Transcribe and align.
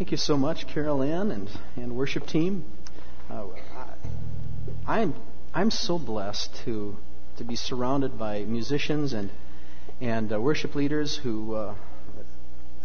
Thank 0.00 0.12
you 0.12 0.16
so 0.16 0.38
much, 0.38 0.66
Carol 0.66 1.02
Ann 1.02 1.30
and, 1.30 1.50
and 1.76 1.94
worship 1.94 2.26
team. 2.26 2.64
Uh, 3.28 3.48
I, 3.76 4.96
I'm 4.98 5.14
I'm 5.52 5.70
so 5.70 5.98
blessed 5.98 6.56
to 6.64 6.96
to 7.36 7.44
be 7.44 7.54
surrounded 7.54 8.18
by 8.18 8.44
musicians 8.44 9.12
and 9.12 9.28
and 10.00 10.32
uh, 10.32 10.40
worship 10.40 10.74
leaders 10.74 11.18
who 11.18 11.54
uh, 11.54 11.74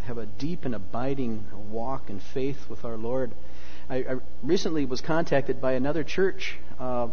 have 0.04 0.18
a 0.18 0.26
deep 0.26 0.66
and 0.66 0.74
abiding 0.74 1.46
walk 1.70 2.10
and 2.10 2.20
faith 2.22 2.68
with 2.68 2.84
our 2.84 2.98
Lord. 2.98 3.32
I, 3.88 3.96
I 3.96 4.16
recently 4.42 4.84
was 4.84 5.00
contacted 5.00 5.58
by 5.58 5.72
another 5.72 6.04
church 6.04 6.58
uh, 6.78 7.08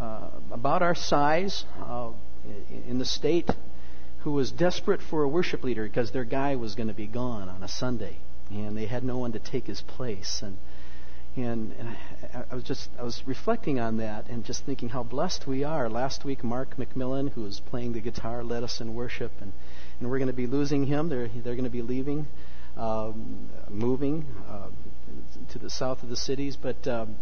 uh 0.00 0.30
about 0.50 0.80
our 0.80 0.94
size 0.94 1.66
uh, 1.78 2.08
in 2.88 2.98
the 2.98 3.04
state 3.04 3.50
who 4.20 4.32
was 4.32 4.50
desperate 4.50 5.02
for 5.02 5.24
a 5.24 5.28
worship 5.28 5.62
leader 5.62 5.84
because 5.84 6.10
their 6.12 6.24
guy 6.24 6.56
was 6.56 6.74
going 6.74 6.88
to 6.88 6.94
be 6.94 7.06
gone 7.06 7.50
on 7.50 7.62
a 7.62 7.68
Sunday 7.68 8.16
and 8.54 8.76
they 8.76 8.86
had 8.86 9.04
no 9.04 9.18
one 9.18 9.32
to 9.32 9.38
take 9.38 9.66
his 9.66 9.80
place. 9.82 10.42
And 10.42 10.58
and, 11.36 11.74
and 11.78 11.88
I, 12.32 12.44
I 12.50 12.54
was 12.54 12.62
just 12.62 12.90
I 12.98 13.02
was 13.02 13.22
reflecting 13.26 13.80
on 13.80 13.96
that 13.96 14.28
and 14.28 14.44
just 14.44 14.64
thinking 14.64 14.90
how 14.90 15.02
blessed 15.02 15.46
we 15.46 15.64
are. 15.64 15.88
Last 15.88 16.24
week, 16.24 16.44
Mark 16.44 16.76
McMillan, 16.76 17.32
who 17.32 17.42
was 17.42 17.60
playing 17.60 17.92
the 17.92 18.00
guitar, 18.00 18.44
led 18.44 18.62
us 18.62 18.80
in 18.80 18.94
worship, 18.94 19.32
and 19.40 19.52
and 19.98 20.10
we're 20.10 20.18
going 20.18 20.28
to 20.28 20.32
be 20.32 20.46
losing 20.46 20.86
him. 20.86 21.08
They're 21.08 21.28
they're 21.28 21.54
going 21.54 21.64
to 21.64 21.70
be 21.70 21.82
leaving, 21.82 22.26
um, 22.76 23.48
moving 23.68 24.26
uh, 24.48 24.68
to 25.50 25.58
the 25.58 25.70
south 25.70 26.02
of 26.02 26.08
the 26.08 26.16
cities, 26.16 26.56
but 26.56 26.86
um, 26.86 27.16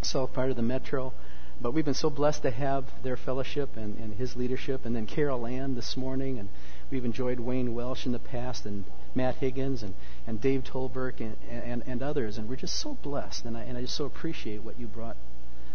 south 0.00 0.32
part 0.32 0.50
of 0.50 0.56
the 0.56 0.62
metro. 0.62 1.12
But 1.60 1.74
we've 1.74 1.84
been 1.84 1.94
so 1.94 2.10
blessed 2.10 2.42
to 2.42 2.50
have 2.50 2.84
their 3.04 3.16
fellowship 3.16 3.76
and, 3.76 3.96
and 3.98 4.14
his 4.14 4.34
leadership, 4.34 4.84
and 4.84 4.96
then 4.96 5.06
Carol 5.06 5.46
Ann 5.46 5.74
this 5.74 5.96
morning, 5.96 6.38
and 6.38 6.48
we've 6.92 7.04
enjoyed 7.06 7.40
Wayne 7.40 7.74
Welsh 7.74 8.04
in 8.04 8.12
the 8.12 8.18
past, 8.18 8.66
and 8.66 8.84
Matt 9.14 9.36
Higgins 9.36 9.82
and, 9.82 9.94
and 10.26 10.40
Dave 10.40 10.62
Tolberg 10.62 11.20
and, 11.20 11.36
and, 11.50 11.82
and 11.86 12.02
others. 12.02 12.38
And 12.38 12.48
we're 12.48 12.56
just 12.56 12.78
so 12.78 12.96
blessed. 13.02 13.46
And 13.46 13.56
I, 13.56 13.62
and 13.62 13.76
I 13.76 13.80
just 13.80 13.96
so 13.96 14.04
appreciate 14.04 14.62
what 14.62 14.78
you 14.78 14.86
brought 14.86 15.16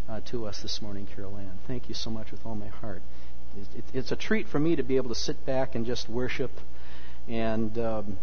uh, 0.08 0.22
to 0.26 0.46
us 0.46 0.62
this 0.62 0.82
morning, 0.82 1.08
Carol 1.14 1.38
Ann. 1.38 1.60
Thank 1.68 1.90
you 1.90 1.96
so 1.96 2.10
much 2.10 2.32
with 2.32 2.46
all 2.46 2.56
my 2.56 2.68
heart. 2.68 3.02
It, 3.58 3.80
it, 3.80 3.84
it's 3.94 4.12
a 4.12 4.16
treat 4.16 4.48
for 4.48 4.60
me 4.60 4.76
to 4.76 4.84
be 4.84 4.96
able 4.96 5.10
to 5.10 5.16
sit 5.16 5.46
back 5.46 5.76
and 5.76 5.86
just 5.86 6.08
worship 6.08 6.52
and 7.28 7.78
um, 7.80 8.18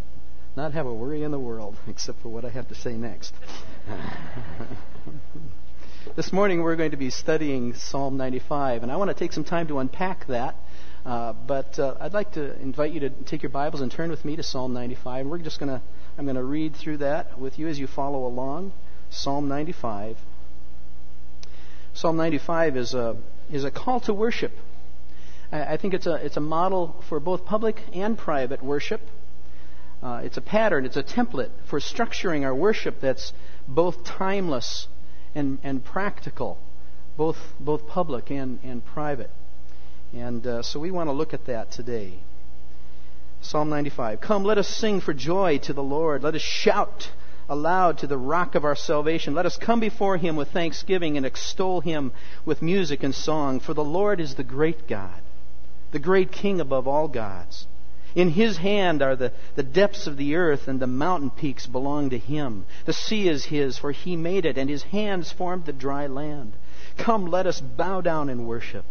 not 0.56 0.72
have 0.72 0.86
a 0.86 0.94
worry 0.94 1.24
in 1.24 1.32
the 1.32 1.38
world 1.38 1.76
except 1.88 2.22
for 2.22 2.28
what 2.28 2.44
I 2.44 2.50
have 2.50 2.68
to 2.68 2.74
say 2.76 2.92
next. 2.92 3.34
this 6.16 6.32
morning 6.32 6.62
we're 6.62 6.76
going 6.76 6.92
to 6.92 6.96
be 6.96 7.10
studying 7.10 7.74
Psalm 7.74 8.16
95, 8.16 8.84
and 8.84 8.92
I 8.92 8.96
want 8.96 9.10
to 9.10 9.14
take 9.14 9.32
some 9.32 9.44
time 9.44 9.66
to 9.66 9.80
unpack 9.80 10.28
that 10.28 10.54
uh, 11.04 11.34
but 11.46 11.78
uh, 11.78 11.94
I'd 12.00 12.14
like 12.14 12.32
to 12.32 12.58
invite 12.60 12.92
you 12.92 13.00
to 13.00 13.10
take 13.10 13.42
your 13.42 13.50
Bibles 13.50 13.82
and 13.82 13.92
turn 13.92 14.10
with 14.10 14.24
me 14.24 14.36
to 14.36 14.42
Psalm 14.42 14.72
95. 14.72 15.20
And 15.20 15.30
we're 15.30 15.38
just 15.38 15.58
going 15.58 15.68
to, 15.68 15.82
I'm 16.16 16.24
going 16.24 16.36
to 16.36 16.44
read 16.44 16.74
through 16.74 16.98
that 16.98 17.38
with 17.38 17.58
you 17.58 17.68
as 17.68 17.78
you 17.78 17.86
follow 17.86 18.26
along. 18.26 18.72
Psalm 19.10 19.46
95. 19.48 20.16
Psalm 21.92 22.16
95 22.16 22.76
is 22.76 22.94
a, 22.94 23.16
is 23.52 23.64
a 23.64 23.70
call 23.70 24.00
to 24.00 24.14
worship. 24.14 24.52
I, 25.52 25.74
I 25.74 25.76
think 25.76 25.92
it's 25.92 26.06
a, 26.06 26.14
it's 26.14 26.38
a 26.38 26.40
model 26.40 27.02
for 27.08 27.20
both 27.20 27.44
public 27.44 27.82
and 27.92 28.16
private 28.16 28.62
worship. 28.62 29.02
Uh, 30.02 30.22
it's 30.24 30.36
a 30.36 30.42
pattern, 30.42 30.84
it's 30.84 30.96
a 30.96 31.02
template 31.02 31.50
for 31.66 31.80
structuring 31.80 32.44
our 32.44 32.54
worship 32.54 33.00
that's 33.00 33.32
both 33.68 34.04
timeless 34.04 34.86
and, 35.34 35.58
and 35.62 35.84
practical, 35.84 36.58
both, 37.16 37.38
both 37.60 37.86
public 37.86 38.30
and, 38.30 38.58
and 38.62 38.84
private. 38.84 39.30
And 40.14 40.46
uh, 40.46 40.62
so 40.62 40.78
we 40.78 40.92
want 40.92 41.08
to 41.08 41.12
look 41.12 41.34
at 41.34 41.46
that 41.46 41.72
today. 41.72 42.20
Psalm 43.40 43.68
95. 43.68 44.20
Come, 44.20 44.44
let 44.44 44.58
us 44.58 44.68
sing 44.68 45.00
for 45.00 45.12
joy 45.12 45.58
to 45.58 45.72
the 45.72 45.82
Lord. 45.82 46.22
Let 46.22 46.36
us 46.36 46.40
shout 46.40 47.10
aloud 47.48 47.98
to 47.98 48.06
the 48.06 48.16
rock 48.16 48.54
of 48.54 48.64
our 48.64 48.76
salvation. 48.76 49.34
Let 49.34 49.44
us 49.44 49.56
come 49.56 49.80
before 49.80 50.16
him 50.16 50.36
with 50.36 50.52
thanksgiving 50.52 51.16
and 51.16 51.26
extol 51.26 51.80
him 51.80 52.12
with 52.44 52.62
music 52.62 53.02
and 53.02 53.12
song. 53.12 53.58
For 53.58 53.74
the 53.74 53.84
Lord 53.84 54.20
is 54.20 54.36
the 54.36 54.44
great 54.44 54.86
God, 54.86 55.20
the 55.90 55.98
great 55.98 56.30
King 56.30 56.60
above 56.60 56.86
all 56.86 57.08
gods. 57.08 57.66
In 58.14 58.30
his 58.30 58.58
hand 58.58 59.02
are 59.02 59.16
the, 59.16 59.32
the 59.56 59.64
depths 59.64 60.06
of 60.06 60.16
the 60.16 60.36
earth, 60.36 60.68
and 60.68 60.78
the 60.78 60.86
mountain 60.86 61.30
peaks 61.30 61.66
belong 61.66 62.10
to 62.10 62.18
him. 62.18 62.66
The 62.84 62.92
sea 62.92 63.28
is 63.28 63.46
his, 63.46 63.78
for 63.78 63.90
he 63.90 64.14
made 64.14 64.46
it, 64.46 64.56
and 64.56 64.70
his 64.70 64.84
hands 64.84 65.32
formed 65.32 65.66
the 65.66 65.72
dry 65.72 66.06
land. 66.06 66.52
Come, 66.96 67.26
let 67.26 67.48
us 67.48 67.60
bow 67.60 68.00
down 68.00 68.28
and 68.28 68.46
worship. 68.46 68.84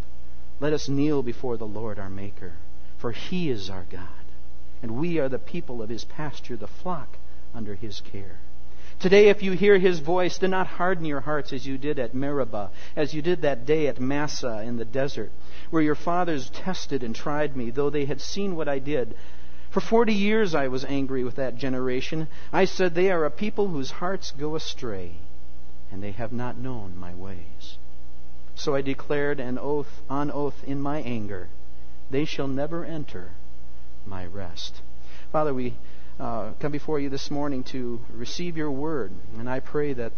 Let 0.64 0.72
us 0.72 0.88
kneel 0.88 1.24
before 1.24 1.58
the 1.58 1.68
Lord 1.68 2.00
our 2.00 2.10
Maker, 2.10 2.54
for 2.96 3.12
He 3.12 3.50
is 3.50 3.70
our 3.70 3.84
God, 3.90 4.08
and 4.82 4.96
we 4.98 5.20
are 5.20 5.28
the 5.28 5.38
people 5.38 5.82
of 5.82 5.90
His 5.90 6.06
pasture, 6.06 6.56
the 6.56 6.68
flock 6.68 7.18
under 7.54 7.76
His 7.76 8.00
care. 8.00 8.40
Today, 8.98 9.28
if 9.28 9.44
you 9.44 9.52
hear 9.52 9.78
His 9.78 10.00
voice, 10.00 10.38
do 10.38 10.48
not 10.48 10.68
harden 10.68 11.04
your 11.04 11.20
hearts 11.20 11.52
as 11.52 11.68
you 11.68 11.78
did 11.78 12.00
at 12.00 12.16
Meribah, 12.16 12.72
as 12.96 13.14
you 13.14 13.22
did 13.22 13.42
that 13.42 13.66
day 13.66 13.88
at 13.88 14.00
Massah 14.00 14.62
in 14.62 14.78
the 14.78 14.86
desert, 14.86 15.34
where 15.70 15.84
your 15.84 15.96
fathers 15.96 16.50
tested 16.50 17.04
and 17.04 17.14
tried 17.14 17.58
me, 17.58 17.70
though 17.70 17.90
they 17.90 18.06
had 18.06 18.22
seen 18.22 18.56
what 18.56 18.70
I 18.70 18.80
did. 18.80 19.16
For 19.70 19.82
forty 19.82 20.14
years 20.14 20.56
I 20.56 20.70
was 20.70 20.86
angry 20.86 21.26
with 21.26 21.36
that 21.36 21.58
generation. 21.58 22.30
I 22.54 22.64
said, 22.64 22.96
They 22.96 23.12
are 23.12 23.26
a 23.26 23.30
people 23.30 23.68
whose 23.68 23.92
hearts 23.92 24.32
go 24.32 24.56
astray, 24.56 25.18
and 25.92 26.02
they 26.02 26.12
have 26.12 26.32
not 26.32 26.58
known 26.58 26.96
my 26.96 27.14
ways. 27.14 27.80
So 28.56 28.76
I 28.76 28.82
declared 28.82 29.40
an 29.40 29.58
oath 29.58 30.02
on 30.10 30.32
oath 30.32 30.64
in 30.64 30.82
my 30.82 31.00
anger, 31.00 31.50
they 32.12 32.26
shall 32.26 32.48
never 32.48 32.86
enter 32.86 33.32
my 34.06 34.26
rest. 34.26 34.82
Father, 35.32 35.54
we 35.54 35.74
uh, 36.20 36.52
come 36.60 36.72
before 36.72 37.00
you 37.00 37.10
this 37.10 37.32
morning 37.32 37.64
to 37.64 38.00
receive 38.14 38.56
your 38.56 38.72
word, 38.72 39.12
and 39.38 39.50
I 39.50 39.60
pray 39.60 39.94
that 39.94 40.14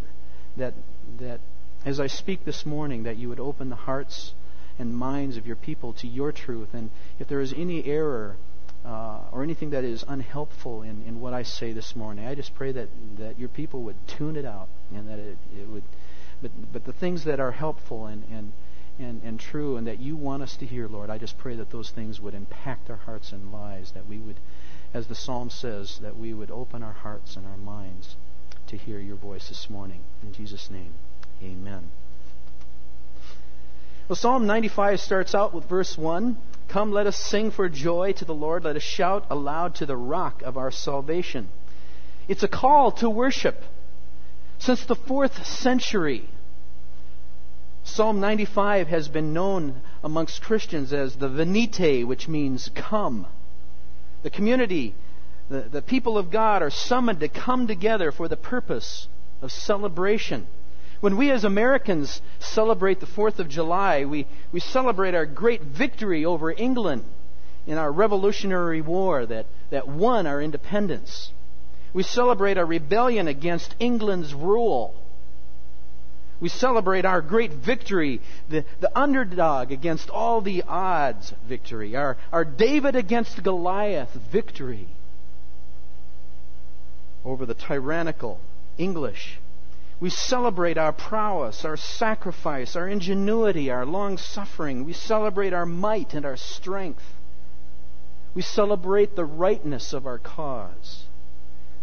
that 0.57 0.73
that 1.19 1.39
as 1.85 1.99
I 1.99 2.07
speak 2.07 2.43
this 2.43 2.65
morning, 2.65 3.03
that 3.03 3.17
you 3.17 3.29
would 3.29 3.39
open 3.39 3.69
the 3.69 3.75
hearts 3.75 4.33
and 4.77 4.95
minds 4.95 5.37
of 5.37 5.47
your 5.47 5.55
people 5.55 5.93
to 5.93 6.07
your 6.07 6.31
truth, 6.31 6.73
and 6.73 6.89
if 7.19 7.27
there 7.27 7.41
is 7.41 7.53
any 7.53 7.85
error. 7.85 8.37
Uh, 8.85 9.17
or 9.31 9.41
anything 9.41 9.71
that 9.71 9.83
is 9.83 10.05
unhelpful 10.07 10.83
in, 10.83 11.01
in 11.07 11.19
what 11.19 11.33
I 11.33 11.41
say 11.41 11.73
this 11.73 11.95
morning. 11.95 12.27
I 12.27 12.35
just 12.35 12.53
pray 12.53 12.71
that, 12.71 12.87
that 13.17 13.39
your 13.39 13.49
people 13.49 13.81
would 13.81 13.95
tune 14.07 14.35
it 14.35 14.45
out 14.45 14.67
and 14.93 15.09
that 15.09 15.17
it, 15.17 15.39
it 15.59 15.67
would 15.67 15.81
but, 16.45 16.73
but 16.73 16.85
the 16.85 16.93
things 16.93 17.23
that 17.23 17.39
are 17.39 17.51
helpful 17.51 18.05
and, 18.05 18.23
and, 18.31 18.53
and, 18.99 19.23
and 19.23 19.39
true 19.39 19.77
and 19.77 19.87
that 19.87 19.99
you 19.99 20.15
want 20.15 20.43
us 20.43 20.55
to 20.57 20.65
hear, 20.65 20.87
Lord, 20.87 21.09
I 21.09 21.17
just 21.17 21.39
pray 21.39 21.55
that 21.55 21.71
those 21.71 21.89
things 21.89 22.21
would 22.21 22.35
impact 22.35 22.91
our 22.91 22.97
hearts 22.97 23.31
and 23.31 23.51
lives, 23.51 23.93
that 23.93 24.07
we 24.07 24.19
would, 24.19 24.35
as 24.93 25.07
the 25.07 25.15
psalm 25.15 25.49
says, 25.49 25.97
that 26.03 26.17
we 26.17 26.35
would 26.35 26.51
open 26.51 26.83
our 26.83 26.93
hearts 26.93 27.35
and 27.35 27.47
our 27.47 27.57
minds 27.57 28.15
to 28.67 28.77
hear 28.77 28.99
your 28.99 29.15
voice 29.15 29.49
this 29.49 29.71
morning. 29.71 30.01
In 30.21 30.33
Jesus' 30.33 30.69
name, 30.69 30.93
amen. 31.41 31.89
Well, 34.07 34.15
Psalm 34.15 34.45
95 34.45 34.99
starts 34.99 35.33
out 35.33 35.51
with 35.51 35.67
verse 35.67 35.97
1. 35.97 36.37
Come, 36.67 36.91
let 36.91 37.07
us 37.07 37.17
sing 37.17 37.49
for 37.49 37.67
joy 37.69 38.11
to 38.13 38.25
the 38.25 38.35
Lord. 38.35 38.63
Let 38.63 38.75
us 38.75 38.83
shout 38.83 39.25
aloud 39.31 39.75
to 39.75 39.87
the 39.87 39.97
rock 39.97 40.43
of 40.43 40.57
our 40.57 40.69
salvation. 40.69 41.49
It's 42.27 42.43
a 42.43 42.47
call 42.47 42.91
to 42.93 43.09
worship. 43.09 43.63
Since 44.59 44.85
the 44.85 44.95
fourth 44.95 45.45
century, 45.45 46.27
Psalm 47.85 48.19
95 48.19 48.87
has 48.87 49.07
been 49.07 49.31
known 49.31 49.79
amongst 50.03 50.41
Christians 50.41 50.91
as 50.91 51.15
the 51.15 51.29
Venite, 51.29 52.05
which 52.05 52.27
means 52.27 52.69
come. 52.73 53.27
The 54.23 54.31
community, 54.31 54.95
the, 55.49 55.61
the 55.61 55.83
people 55.83 56.17
of 56.17 56.31
God 56.31 56.63
are 56.63 56.71
summoned 56.71 57.19
to 57.19 57.27
come 57.27 57.67
together 57.67 58.11
for 58.11 58.27
the 58.27 58.35
purpose 58.35 59.07
of 59.41 59.51
celebration. 59.51 60.47
When 60.99 61.15
we 61.15 61.29
as 61.29 61.43
Americans 61.43 62.21
celebrate 62.39 62.99
the 62.99 63.05
4th 63.05 63.37
of 63.37 63.49
July, 63.49 64.03
we, 64.05 64.25
we 64.51 64.59
celebrate 64.59 65.13
our 65.13 65.27
great 65.27 65.61
victory 65.61 66.25
over 66.25 66.51
England 66.51 67.03
in 67.67 67.77
our 67.77 67.91
Revolutionary 67.91 68.81
War 68.81 69.27
that, 69.27 69.45
that 69.69 69.87
won 69.87 70.25
our 70.25 70.41
independence. 70.41 71.31
We 71.93 72.01
celebrate 72.01 72.57
our 72.57 72.65
rebellion 72.65 73.27
against 73.27 73.75
England's 73.79 74.33
rule. 74.33 74.95
We 76.41 76.49
celebrate 76.49 77.05
our 77.05 77.21
great 77.21 77.51
victory, 77.51 78.21
the, 78.49 78.65
the 78.81 78.91
underdog 78.97 79.71
against 79.71 80.09
all 80.09 80.41
the 80.41 80.63
odds 80.67 81.33
victory, 81.47 81.95
our, 81.95 82.17
our 82.31 82.43
David 82.43 82.95
against 82.95 83.41
Goliath 83.41 84.13
victory 84.13 84.87
over 87.23 87.45
the 87.45 87.53
tyrannical 87.53 88.39
English. 88.77 89.39
We 89.99 90.09
celebrate 90.09 90.77
our 90.77 90.91
prowess, 90.91 91.63
our 91.63 91.77
sacrifice, 91.77 92.75
our 92.75 92.87
ingenuity, 92.87 93.71
our 93.71 93.85
long 93.85 94.17
suffering. 94.17 94.83
We 94.83 94.91
celebrate 94.91 95.53
our 95.53 95.65
might 95.65 96.13
and 96.13 96.25
our 96.25 96.35
strength. 96.35 97.03
We 98.33 98.41
celebrate 98.41 99.15
the 99.15 99.23
rightness 99.23 99.93
of 99.93 100.05
our 100.05 100.19
cause. 100.19 101.04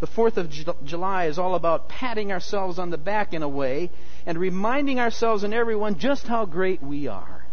The 0.03 0.09
4th 0.09 0.37
of 0.37 0.85
July 0.85 1.27
is 1.27 1.39
all 1.39 1.55
about 1.55 1.89
patting 1.89 2.33
ourselves 2.33 2.77
on 2.77 2.91
the 2.91 2.99
back 2.99 3.33
in 3.33 3.45
a 3.45 3.49
way 3.49 3.89
and 4.27 4.37
reminding 4.37 4.99
ourselves 4.99 5.45
and 5.45 5.55
everyone 5.55 5.97
just 5.97 6.27
how 6.27 6.45
great 6.45 6.83
we 6.83 7.07
are. 7.07 7.45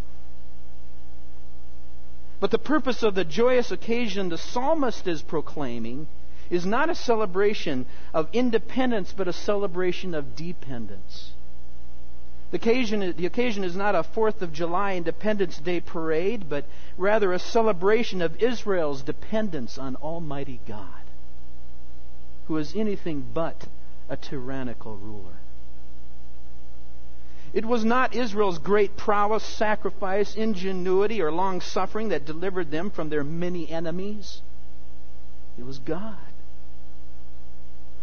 But 2.40 2.50
the 2.50 2.58
purpose 2.58 3.04
of 3.04 3.14
the 3.14 3.24
joyous 3.24 3.70
occasion 3.70 4.30
the 4.30 4.38
psalmist 4.40 5.08
is 5.08 5.22
proclaiming 5.22 6.08
is 6.50 6.66
not 6.66 6.90
a 6.90 6.96
celebration 6.96 7.86
of 8.16 8.28
independence, 8.34 9.14
but 9.16 9.28
a 9.28 9.34
celebration 9.34 10.16
of 10.16 10.36
dependence. 10.36 11.34
The 12.50 12.58
occasion, 12.58 13.14
the 13.16 13.28
occasion 13.28 13.64
is 13.64 13.76
not 13.76 13.94
a 13.94 14.02
4th 14.02 14.42
of 14.42 14.54
July 14.54 14.96
Independence 14.96 15.60
Day 15.60 15.82
parade, 15.82 16.50
but 16.50 16.66
rather 16.98 17.32
a 17.32 17.38
celebration 17.38 18.24
of 18.24 18.42
Israel's 18.42 19.04
dependence 19.04 19.78
on 19.78 19.98
Almighty 19.98 20.60
God, 20.68 20.99
who 22.50 22.58
is 22.58 22.76
anything 22.76 23.24
but 23.32 23.68
a 24.10 24.18
tyrannical 24.18 24.98
ruler. 24.98 25.38
It 27.54 27.64
was 27.64 27.86
not 27.86 28.16
Israel's 28.16 28.58
great 28.58 28.98
prowess, 28.98 29.44
sacrifice, 29.44 30.36
ingenuity, 30.36 31.22
or 31.22 31.32
long 31.32 31.62
suffering 31.62 32.10
that 32.10 32.26
delivered 32.26 32.72
them 32.72 32.90
from 32.90 33.10
their 33.10 33.24
many 33.24 33.70
enemies. 33.70 34.42
It 35.60 35.66
was 35.66 35.78
God. 35.78 36.18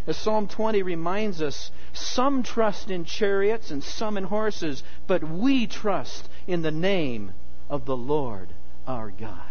As 0.06 0.16
Psalm 0.16 0.46
20 0.46 0.82
reminds 0.82 1.42
us, 1.42 1.72
some 1.92 2.44
trust 2.44 2.88
in 2.88 3.04
chariots 3.04 3.72
and 3.72 3.82
some 3.82 4.16
in 4.16 4.24
horses, 4.24 4.84
but 5.08 5.24
we 5.24 5.66
trust 5.66 6.28
in 6.46 6.62
the 6.62 6.70
name 6.70 7.32
of 7.68 7.84
the 7.84 7.96
Lord 7.96 8.48
our 8.86 9.10
God. 9.10 9.45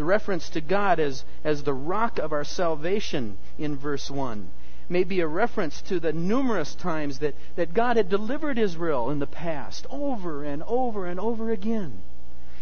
The 0.00 0.06
reference 0.06 0.48
to 0.48 0.62
God 0.62 0.98
as, 0.98 1.26
as 1.44 1.62
the 1.62 1.74
rock 1.74 2.18
of 2.18 2.32
our 2.32 2.42
salvation 2.42 3.36
in 3.58 3.76
verse 3.76 4.10
1 4.10 4.48
may 4.88 5.04
be 5.04 5.20
a 5.20 5.26
reference 5.26 5.82
to 5.82 6.00
the 6.00 6.14
numerous 6.14 6.74
times 6.74 7.18
that, 7.18 7.34
that 7.56 7.74
God 7.74 7.98
had 7.98 8.08
delivered 8.08 8.58
Israel 8.58 9.10
in 9.10 9.18
the 9.18 9.26
past, 9.26 9.86
over 9.90 10.42
and 10.42 10.62
over 10.62 11.04
and 11.04 11.20
over 11.20 11.50
again. 11.50 12.00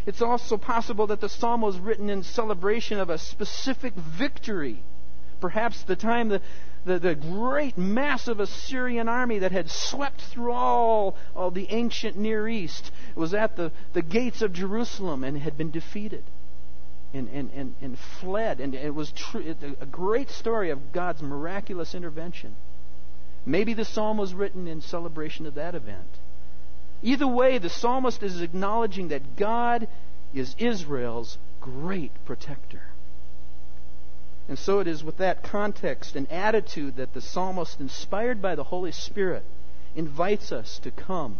It's 0.05 0.21
also 0.21 0.57
possible 0.57 1.07
that 1.07 1.21
the 1.21 1.29
psalm 1.29 1.61
was 1.61 1.79
written 1.79 2.11
in 2.11 2.25
celebration 2.25 2.99
of 2.99 3.09
a 3.09 3.19
specific 3.19 3.95
victory. 3.95 4.83
Perhaps 5.41 5.85
the 5.85 5.95
time 5.95 6.31
the, 6.31 6.43
the, 6.87 6.99
the 6.99 7.15
great, 7.15 7.79
massive 7.79 8.41
Assyrian 8.41 9.09
army 9.09 9.39
that 9.39 9.53
had 9.53 9.71
swept 9.71 10.23
through 10.23 10.51
all, 10.51 11.17
all 11.37 11.53
the 11.53 11.71
ancient 11.71 12.17
Near 12.17 12.49
East 12.49 12.91
was 13.15 13.33
at 13.33 13.55
the, 13.55 13.71
the 13.93 14.03
gates 14.03 14.43
of 14.43 14.53
Jerusalem 14.53 15.23
and 15.23 15.39
had 15.39 15.57
been 15.57 15.71
defeated 15.71 16.25
and, 17.15 17.29
and, 17.31 17.51
and, 17.55 17.75
and 17.81 17.99
fled. 17.99 18.61
And 18.61 18.75
it 18.75 18.95
was 18.95 19.13
a 19.81 19.87
great 19.87 20.31
story 20.31 20.71
of 20.71 20.93
God's 20.93 21.23
miraculous 21.23 21.95
intervention. 21.95 22.55
Maybe 23.47 23.75
the 23.75 23.85
psalm 23.85 24.19
was 24.19 24.35
written 24.35 24.69
in 24.69 24.81
celebration 24.81 25.47
of 25.47 25.55
that 25.55 25.75
event. 25.75 26.19
Either 27.03 27.27
way, 27.27 27.59
the 27.59 27.71
psalmist 27.71 28.23
is 28.23 28.41
acknowledging 28.41 29.09
that 29.09 29.37
God 29.37 29.89
is 30.35 30.55
Israel's 30.59 31.39
great 31.61 32.13
protector. 32.25 32.83
And 34.49 34.59
so 34.59 34.81
it 34.81 34.87
is 34.87 35.05
with 35.05 35.19
that 35.19 35.43
context 35.43 36.17
and 36.17 36.31
attitude 36.33 36.97
that 36.97 37.13
the 37.13 37.21
psalmist, 37.21 37.81
inspired 37.81 38.41
by 38.41 38.55
the 38.55 38.65
Holy 38.65 38.93
Spirit, 38.93 39.45
invites 39.95 40.53
us 40.53 40.79
to 40.81 40.91
come 40.91 41.37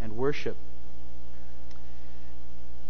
and 0.00 0.16
worship. 0.16 0.56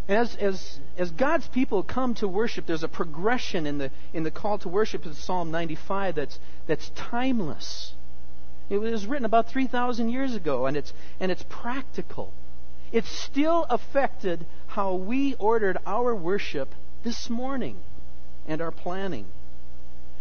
As, 0.08 0.36
as, 0.36 0.80
as 0.98 1.10
God's 1.12 1.48
people 1.48 1.82
come 1.82 2.14
to 2.16 2.28
worship, 2.28 2.66
there's 2.66 2.82
a 2.82 2.88
progression 2.88 3.66
in 3.66 3.78
the, 3.78 3.90
in 4.12 4.22
the 4.22 4.30
call 4.30 4.58
to 4.58 4.68
worship 4.68 5.06
of 5.06 5.16
Psalm 5.16 5.50
95 5.50 6.14
that's, 6.14 6.38
that's 6.66 6.90
timeless. 6.90 7.94
It 8.68 8.78
was 8.78 9.06
written 9.06 9.24
about 9.24 9.48
3,000 9.48 10.10
years 10.10 10.34
ago, 10.34 10.66
and 10.66 10.76
it's, 10.76 10.92
and 11.20 11.32
it's 11.32 11.44
practical. 11.48 12.32
It 12.92 13.06
still 13.06 13.66
affected 13.70 14.44
how 14.68 14.94
we 14.94 15.34
ordered 15.34 15.78
our 15.86 16.14
worship 16.14 16.68
this 17.02 17.30
morning 17.30 17.78
and 18.46 18.60
our 18.60 18.70
planning. 18.70 19.26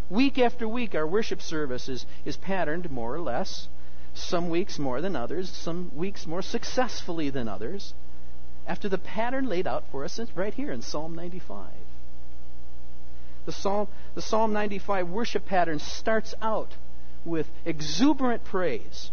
Week 0.10 0.40
after 0.40 0.68
week, 0.68 0.96
our 0.96 1.08
worship 1.08 1.42
service 1.42 1.90
is, 1.90 2.06
is 2.24 2.38
patterned 2.38 2.90
more 2.90 3.14
or 3.14 3.20
less. 3.20 3.68
Some 4.14 4.50
weeks 4.50 4.80
more 4.80 5.02
than 5.02 5.16
others, 5.16 5.50
some 5.50 5.92
weeks 5.96 6.26
more 6.26 6.42
successfully 6.42 7.30
than 7.30 7.48
others, 7.48 7.94
after 8.68 8.90
the 8.90 8.98
pattern 8.98 9.48
laid 9.48 9.68
out 9.68 9.84
for 9.92 10.04
us 10.04 10.20
right 10.36 10.54
here 10.54 10.72
in 10.72 10.82
Psalm 10.82 11.16
95. 11.16 11.68
The 13.46 13.52
Psalm, 13.52 13.88
the 14.16 14.22
Psalm 14.22 14.54
95 14.54 15.10
worship 15.10 15.46
pattern 15.46 15.80
starts 15.80 16.34
out 16.42 16.76
with 17.26 17.50
exuberant 17.66 18.44
praise. 18.44 19.12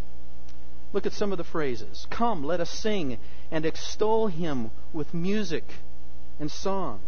Look 0.93 1.07
at 1.07 1.13
some 1.13 1.33
of 1.33 1.39
the 1.39 1.45
phrases. 1.45 2.07
Come, 2.11 2.45
let 2.45 2.61
us 2.61 2.71
sing 2.71 3.19
and 3.51 3.65
extol 3.65 4.29
him 4.29 4.71
with 4.93 5.15
music 5.15 5.65
and 6.39 6.51
song. 6.51 7.01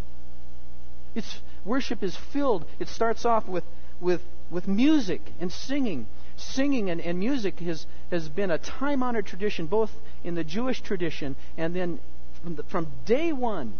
Its 1.14 1.40
worship 1.64 2.02
is 2.02 2.16
filled. 2.16 2.64
It 2.78 2.88
starts 2.88 3.24
off 3.24 3.48
with, 3.48 3.64
with, 4.00 4.22
with 4.50 4.68
music 4.68 5.20
and 5.40 5.52
singing. 5.52 6.06
Singing 6.36 6.90
and, 6.90 7.00
and 7.00 7.18
music 7.18 7.60
has, 7.60 7.86
has 8.10 8.28
been 8.28 8.50
a 8.50 8.58
time 8.58 9.02
honored 9.02 9.26
tradition, 9.26 9.66
both 9.66 9.92
in 10.24 10.34
the 10.34 10.44
Jewish 10.44 10.80
tradition 10.80 11.36
and 11.56 11.74
then 11.74 12.00
from, 12.42 12.56
the, 12.56 12.62
from 12.64 12.86
day 13.04 13.32
one 13.32 13.74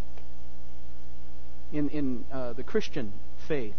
in, 1.71 1.89
in 1.89 2.25
uh, 2.31 2.53
the 2.53 2.63
Christian 2.63 3.11
faith. 3.47 3.75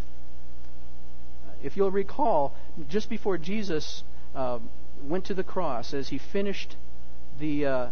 If 1.63 1.77
you'll 1.77 1.91
recall, 1.91 2.55
just 2.89 3.09
before 3.09 3.39
Jesus 3.39 4.03
uh, 4.35 4.59
went 5.03 5.25
to 5.27 5.35
the 5.35 5.45
cross, 5.45 5.95
as 5.95 6.09
he 6.09 6.19
finished 6.19 6.77
the, 7.41 7.67
uh, 7.67 7.89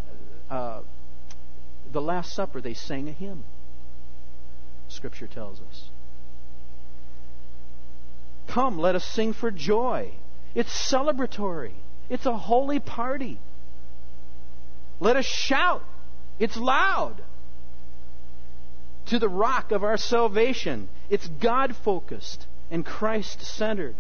uh, 0.51 0.81
the 1.91 2.03
Last 2.03 2.35
Supper, 2.35 2.61
they 2.61 2.75
sang 2.75 3.09
a 3.09 3.13
hymn. 3.13 3.45
Scripture 4.89 5.27
tells 5.27 5.61
us. 5.61 5.89
Come, 8.49 8.79
let 8.79 8.95
us 8.95 9.05
sing 9.05 9.33
for 9.33 9.51
joy. 9.51 10.13
It's 10.55 10.71
celebratory. 10.93 11.73
It's 12.11 12.27
a 12.27 12.37
holy 12.37 12.79
party. 12.79 13.39
Let 15.01 15.17
us 15.17 15.25
shout. 15.25 15.83
It's 16.43 16.57
loud. 16.57 17.23
To 19.07 19.21
the 19.21 19.29
rock 19.29 19.71
of 19.71 19.85
our 19.85 19.97
salvation. 19.97 20.89
It's 21.09 21.29
God 21.29 21.77
focused 21.77 22.49
and 22.69 22.85
Christ 22.85 23.43
centered. 23.43 23.95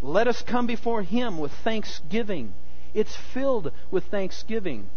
Let 0.00 0.26
us 0.26 0.40
come 0.40 0.66
before 0.66 1.02
Him 1.02 1.36
with 1.36 1.52
thanksgiving. 1.52 2.54
It's 2.94 3.14
filled 3.14 3.72
with 3.90 4.04
thanksgiving. 4.04 4.88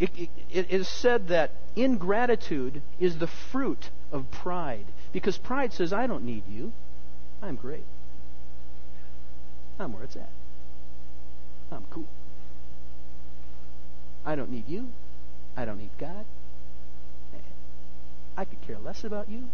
It, 0.00 0.10
it, 0.18 0.30
it 0.50 0.70
is 0.72 0.88
said 0.88 1.28
that 1.28 1.52
ingratitude 1.76 2.82
is 2.98 3.18
the 3.18 3.28
fruit 3.28 3.90
of 4.10 4.28
pride. 4.32 4.86
Because 5.12 5.38
pride 5.38 5.72
says, 5.72 5.92
I 5.92 6.08
don't 6.08 6.24
need 6.24 6.42
you. 6.50 6.72
I'm 7.40 7.54
great. 7.54 7.84
I'm 9.78 9.92
where 9.92 10.02
it's 10.02 10.16
at. 10.16 10.30
I'm 11.70 11.84
cool. 11.88 12.08
I 14.26 14.34
don't 14.34 14.50
need 14.50 14.66
you. 14.66 14.88
I 15.58 15.64
don't 15.64 15.78
need 15.78 15.90
God. 15.98 16.24
I 18.36 18.44
could 18.44 18.62
care 18.62 18.78
less 18.78 19.02
about 19.02 19.28
you. 19.28 19.48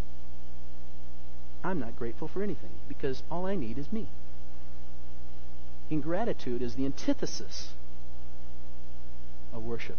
I'm 1.65 1.81
not 1.81 1.97
grateful 1.97 2.29
for 2.29 2.43
anything 2.43 2.73
because 2.89 3.23
all 3.31 3.47
I 3.47 3.55
need 3.55 3.79
is 3.79 3.91
me. 3.91 4.09
Ingratitude 5.89 6.61
is 6.61 6.75
the 6.75 6.85
antithesis 6.85 7.73
of 9.55 9.65
worship, 9.65 9.97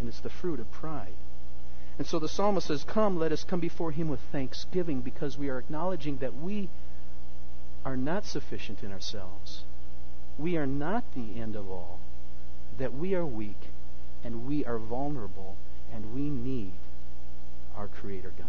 and 0.00 0.08
it's 0.08 0.18
the 0.18 0.30
fruit 0.30 0.58
of 0.58 0.68
pride. 0.72 1.14
And 1.96 2.08
so 2.08 2.18
the 2.18 2.28
psalmist 2.28 2.66
says, 2.66 2.82
Come, 2.82 3.16
let 3.16 3.30
us 3.30 3.44
come 3.44 3.60
before 3.60 3.92
him 3.92 4.08
with 4.08 4.20
thanksgiving 4.32 5.00
because 5.00 5.38
we 5.38 5.48
are 5.48 5.58
acknowledging 5.58 6.16
that 6.16 6.34
we 6.34 6.70
are 7.84 7.96
not 7.96 8.24
sufficient 8.24 8.82
in 8.82 8.90
ourselves. 8.90 9.62
We 10.36 10.56
are 10.56 10.66
not 10.66 11.04
the 11.14 11.40
end 11.40 11.54
of 11.54 11.70
all, 11.70 12.00
that 12.78 12.92
we 12.92 13.14
are 13.14 13.24
weak 13.24 13.68
and 14.24 14.46
we 14.46 14.64
are 14.64 14.78
vulnerable 14.78 15.56
and 15.92 16.14
we 16.14 16.30
need 16.30 16.72
our 17.76 17.88
Creator 17.88 18.32
God. 18.36 18.46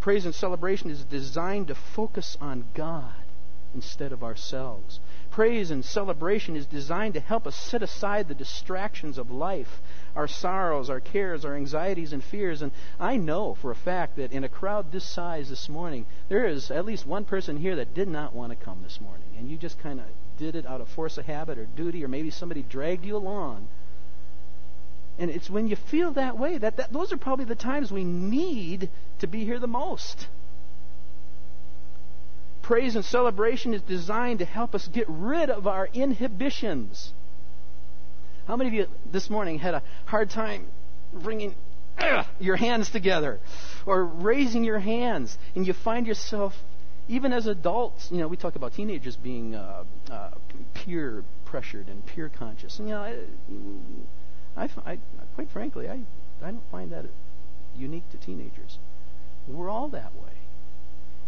Praise 0.00 0.24
and 0.24 0.34
celebration 0.34 0.90
is 0.90 1.04
designed 1.04 1.68
to 1.68 1.74
focus 1.74 2.36
on 2.40 2.64
God 2.74 3.12
instead 3.74 4.12
of 4.12 4.24
ourselves. 4.24 5.00
Praise 5.30 5.70
and 5.70 5.84
celebration 5.84 6.56
is 6.56 6.66
designed 6.66 7.14
to 7.14 7.20
help 7.20 7.46
us 7.46 7.56
set 7.56 7.82
aside 7.82 8.26
the 8.26 8.34
distractions 8.34 9.18
of 9.18 9.30
life, 9.30 9.80
our 10.16 10.26
sorrows, 10.26 10.88
our 10.88 11.00
cares, 11.00 11.44
our 11.44 11.54
anxieties, 11.54 12.12
and 12.12 12.24
fears. 12.24 12.62
And 12.62 12.72
I 12.98 13.16
know 13.16 13.54
for 13.54 13.70
a 13.70 13.76
fact 13.76 14.16
that 14.16 14.32
in 14.32 14.44
a 14.44 14.48
crowd 14.48 14.90
this 14.90 15.04
size 15.04 15.50
this 15.50 15.68
morning, 15.68 16.06
there 16.28 16.46
is 16.46 16.70
at 16.70 16.86
least 16.86 17.06
one 17.06 17.24
person 17.24 17.58
here 17.58 17.76
that 17.76 17.94
did 17.94 18.08
not 18.08 18.34
want 18.34 18.50
to 18.50 18.64
come 18.64 18.82
this 18.82 19.00
morning. 19.00 19.28
And 19.36 19.50
you 19.50 19.56
just 19.56 19.78
kind 19.78 20.00
of 20.00 20.06
did 20.38 20.56
it 20.56 20.66
out 20.66 20.80
of 20.80 20.88
force 20.88 21.18
of 21.18 21.26
habit 21.26 21.58
or 21.58 21.66
duty, 21.66 22.02
or 22.04 22.08
maybe 22.08 22.30
somebody 22.30 22.62
dragged 22.62 23.04
you 23.04 23.16
along. 23.16 23.68
And 25.18 25.30
it's 25.30 25.50
when 25.50 25.66
you 25.66 25.76
feel 25.76 26.12
that 26.12 26.38
way 26.38 26.58
that, 26.58 26.76
that 26.76 26.92
those 26.92 27.12
are 27.12 27.16
probably 27.16 27.44
the 27.44 27.56
times 27.56 27.90
we 27.90 28.04
need 28.04 28.88
to 29.18 29.26
be 29.26 29.44
here 29.44 29.58
the 29.58 29.66
most. 29.66 30.28
Praise 32.62 32.94
and 32.94 33.04
celebration 33.04 33.74
is 33.74 33.82
designed 33.82 34.38
to 34.38 34.44
help 34.44 34.74
us 34.74 34.86
get 34.88 35.06
rid 35.08 35.50
of 35.50 35.66
our 35.66 35.88
inhibitions. 35.92 37.12
How 38.46 38.56
many 38.56 38.68
of 38.68 38.74
you 38.74 38.86
this 39.10 39.28
morning 39.28 39.58
had 39.58 39.74
a 39.74 39.82
hard 40.06 40.30
time 40.30 40.66
bringing 41.12 41.54
your 42.38 42.56
hands 42.56 42.90
together, 42.90 43.40
or 43.84 44.04
raising 44.04 44.62
your 44.62 44.78
hands, 44.78 45.36
and 45.56 45.66
you 45.66 45.72
find 45.72 46.06
yourself, 46.06 46.52
even 47.08 47.32
as 47.32 47.46
adults, 47.46 48.08
you 48.12 48.18
know, 48.18 48.28
we 48.28 48.36
talk 48.36 48.54
about 48.54 48.74
teenagers 48.74 49.16
being 49.16 49.54
uh, 49.54 49.82
uh, 50.10 50.30
peer 50.74 51.24
pressured 51.44 51.88
and 51.88 52.06
peer 52.06 52.28
conscious. 52.28 52.78
And, 52.78 52.88
you 52.88 52.94
know, 52.94 53.22
I, 54.58 54.68
I, 54.84 54.98
quite 55.34 55.50
frankly, 55.50 55.88
I, 55.88 56.00
I 56.42 56.50
don't 56.50 56.70
find 56.70 56.90
that 56.92 57.06
unique 57.76 58.10
to 58.10 58.16
teenagers. 58.16 58.78
We're 59.46 59.70
all 59.70 59.88
that 59.88 60.14
way. 60.14 60.32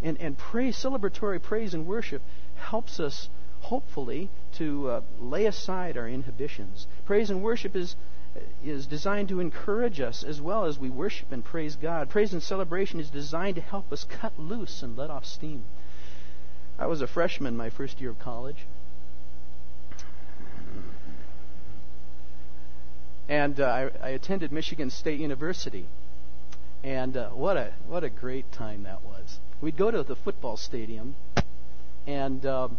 And, 0.03 0.21
and 0.21 0.37
praise, 0.37 0.77
celebratory 0.77 1.41
praise 1.41 1.75
and 1.75 1.87
worship 1.87 2.23
helps 2.57 2.99
us, 3.01 3.29
hopefully, 3.61 4.31
to 4.55 4.89
uh, 4.89 5.01
lay 5.21 5.47
aside 5.47 5.97
our 5.97 6.09
inhibitions. 6.09 6.87
Praise 7.05 7.31
and 7.31 7.43
worship 7.43 7.77
is, 7.77 7.97
is 8.65 8.87
designed 8.87 9.29
to 9.29 9.41
encourage 9.41 10.01
us 10.01 10.23
as 10.23 10.41
well 10.41 10.65
as 10.65 10.79
we 10.79 10.91
worship 10.91 11.33
and 11.33 11.45
praise 11.45 11.77
God. 11.77 12.09
Praise 12.09 12.33
and 12.33 12.43
celebration 12.43 12.99
is 12.99 13.11
designed 13.11 13.57
to 13.57 13.63
help 13.63 13.93
us 13.93 14.05
cut 14.05 14.39
loose 14.39 14.83
and 14.83 14.97
let 14.97 15.11
off 15.11 15.25
steam. 15.25 15.65
I 16.79 16.87
was 16.87 17.03
a 17.03 17.07
freshman 17.07 17.57
my 17.57 17.71
first 17.71 18.01
year 18.01 18.11
of 18.11 18.19
college. 18.19 18.67
And 23.31 23.61
uh, 23.61 23.65
I, 23.65 24.09
I 24.09 24.09
attended 24.09 24.51
Michigan 24.51 24.91
State 24.91 25.21
University. 25.21 25.87
And 26.83 27.17
uh, 27.17 27.29
what 27.29 27.57
a 27.57 27.73
what 27.87 28.03
a 28.03 28.11
great 28.11 28.51
time 28.51 28.83
that 28.83 29.05
was. 29.05 29.39
We'd 29.61 29.77
go 29.77 29.91
to 29.91 30.03
the 30.03 30.17
football 30.17 30.57
stadium, 30.57 31.15
and 32.09 32.45
um, 32.45 32.79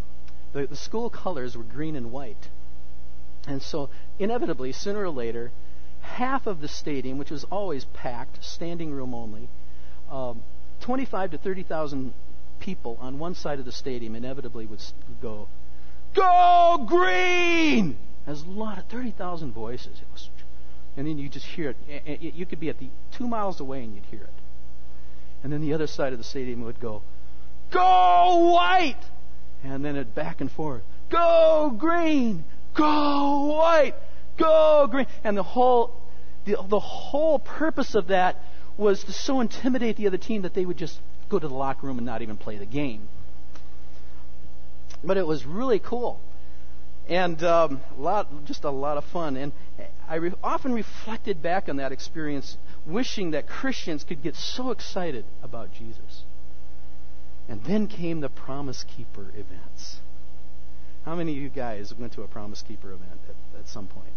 the, 0.51 0.67
the 0.67 0.75
school 0.75 1.10
colors 1.10 1.55
were 1.55 1.63
green 1.63 1.96
and 1.96 2.12
white. 2.12 2.50
And 3.48 3.62
so, 3.62 3.89
inevitably, 4.20 4.74
sooner 4.74 5.03
or 5.03 5.10
later, 5.10 5.51
half 6.01 6.48
of 6.48 6.60
the 6.60 6.67
stadium, 6.67 7.17
which 7.17 7.31
was 7.31 7.46
always 7.46 7.86
packed, 7.86 8.43
standing 8.43 8.91
room 8.91 9.13
only, 9.13 9.48
um, 10.12 10.43
25 10.81 11.31
to 11.31 11.38
30,000 11.38 12.13
people 12.60 12.98
on 13.00 13.20
one 13.20 13.36
side 13.36 13.60
of 13.60 13.65
the 13.65 13.72
stadium 13.72 14.15
inevitably 14.15 14.65
would 14.65 14.81
go, 15.22 15.48
Go 16.13 16.84
green! 16.88 17.98
There's 18.25 18.43
a 18.43 18.50
lot 18.50 18.77
of 18.77 18.86
30,000 18.86 19.51
voices. 19.51 20.00
It 20.00 20.08
was, 20.13 20.29
and 20.98 21.07
then 21.07 21.17
you 21.17 21.29
just 21.29 21.45
hear 21.45 21.75
it. 21.88 22.21
You 22.21 22.45
could 22.45 22.60
be 22.60 22.69
at 22.69 22.79
the 22.79 22.89
two 23.12 23.27
miles 23.27 23.60
away 23.60 23.83
and 23.83 23.95
you'd 23.95 24.05
hear 24.05 24.21
it. 24.21 24.33
And 25.43 25.51
then 25.51 25.62
the 25.62 25.74
other 25.74 25.88
side 25.88 26.13
of 26.13 26.19
the 26.19 26.25
stadium 26.25 26.63
would 26.63 26.79
go, 26.79 27.01
Go 27.71 28.51
white! 28.53 29.01
And 29.63 29.86
then 29.86 29.95
it 29.95 30.13
back 30.13 30.41
and 30.41 30.51
forth. 30.51 30.83
Go 31.10 31.74
green! 31.77 32.43
Go 32.74 33.45
white! 33.45 33.95
Go 34.38 34.88
green! 34.89 35.07
And 35.24 35.38
the 35.38 35.43
whole 35.43 35.93
the, 36.45 36.57
the 36.67 36.79
whole 36.79 37.39
purpose 37.39 37.95
of 37.95 38.07
that 38.07 38.43
was 38.77 39.03
to 39.03 39.13
so 39.13 39.41
intimidate 39.41 39.95
the 39.95 40.07
other 40.07 40.17
team 40.17 40.41
that 40.41 40.53
they 40.53 40.65
would 40.65 40.77
just 40.77 41.00
go 41.29 41.38
to 41.38 41.48
the 41.48 41.53
locker 41.53 41.88
room 41.88 41.98
and 41.98 42.05
not 42.05 42.21
even 42.21 42.36
play 42.36 42.57
the 42.57 42.65
game. 42.65 43.07
But 45.03 45.17
it 45.17 45.25
was 45.25 45.45
really 45.45 45.79
cool. 45.79 46.19
And 47.07 47.43
um, 47.43 47.81
a 47.98 48.01
lot, 48.01 48.45
just 48.45 48.63
a 48.63 48.69
lot 48.69 48.98
of 48.98 49.03
fun. 49.05 49.38
And 49.38 49.51
I 50.12 50.15
re- 50.15 50.34
often 50.44 50.74
reflected 50.74 51.41
back 51.41 51.70
on 51.70 51.77
that 51.77 51.94
experience, 51.94 52.58
wishing 52.86 53.32
that 53.32 53.48
Christians 53.48 54.03
could 54.03 54.22
get 54.22 54.36
so 54.36 54.72
excited 54.72 55.24
about 55.41 55.72
Jesus. 55.72 56.24
And 57.48 57.63
then 57.63 57.88
came 57.88 58.20
the 58.20 58.27
Promise 58.27 58.84
Keeper 58.84 59.27
events. 59.30 60.01
How 61.06 61.15
many 61.15 61.32
of 61.32 61.38
you 61.38 61.48
guys 61.48 61.94
went 61.98 62.12
to 62.13 62.24
a 62.24 62.27
Promise 62.27 62.62
Keeper 62.62 62.91
event 62.91 63.22
at, 63.30 63.60
at 63.62 63.70
some 63.70 63.88
point? 63.88 64.12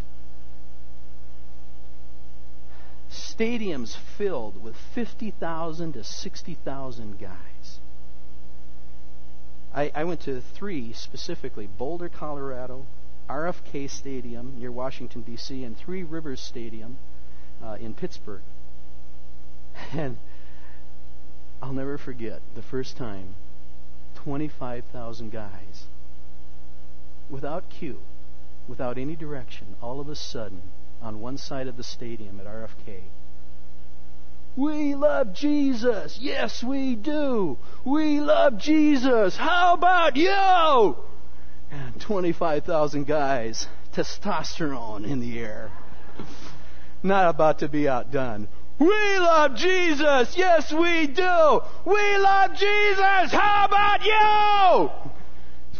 Stadiums 3.08 3.94
filled 3.94 4.60
with 4.60 4.74
50,000 4.96 5.92
to 5.92 6.02
60,000 6.02 7.20
guys. 7.20 7.78
I, 9.72 9.92
I 9.94 10.02
went 10.02 10.22
to 10.22 10.40
three 10.40 10.92
specifically 10.92 11.68
Boulder, 11.68 12.08
Colorado, 12.08 12.84
RFK 13.28 13.88
Stadium 13.90 14.58
near 14.58 14.70
Washington, 14.70 15.22
D.C., 15.22 15.64
and 15.64 15.76
Three 15.76 16.02
Rivers 16.02 16.40
Stadium 16.40 16.98
uh, 17.62 17.76
in 17.80 17.94
Pittsburgh. 17.94 18.42
And 19.92 20.18
I'll 21.62 21.72
never 21.72 21.98
forget 21.98 22.40
the 22.54 22.62
first 22.62 22.96
time 22.96 23.34
25,000 24.16 25.32
guys, 25.32 25.84
without 27.30 27.68
cue, 27.70 28.00
without 28.68 28.98
any 28.98 29.16
direction, 29.16 29.76
all 29.82 30.00
of 30.00 30.08
a 30.08 30.14
sudden, 30.14 30.62
on 31.02 31.20
one 31.20 31.38
side 31.38 31.66
of 31.66 31.76
the 31.76 31.82
stadium 31.82 32.40
at 32.40 32.46
RFK, 32.46 33.02
we 34.56 34.94
love 34.94 35.32
Jesus. 35.34 36.18
Yes, 36.20 36.62
we 36.62 36.94
do. 36.94 37.58
We 37.84 38.20
love 38.20 38.58
Jesus. 38.58 39.36
How 39.36 39.74
about 39.74 40.16
you? 40.16 40.96
And 41.74 42.00
25,000 42.00 43.04
guys, 43.04 43.66
testosterone 43.92 45.04
in 45.04 45.18
the 45.18 45.40
air. 45.40 45.72
Not 47.02 47.28
about 47.34 47.58
to 47.58 47.68
be 47.68 47.88
outdone. 47.88 48.46
We 48.78 49.18
love 49.18 49.56
Jesus. 49.56 50.36
Yes, 50.36 50.72
we 50.72 51.08
do. 51.08 51.60
We 51.84 52.16
love 52.18 52.54
Jesus. 52.54 53.32
How 53.32 53.64
about 53.64 54.04
you? 54.04 54.90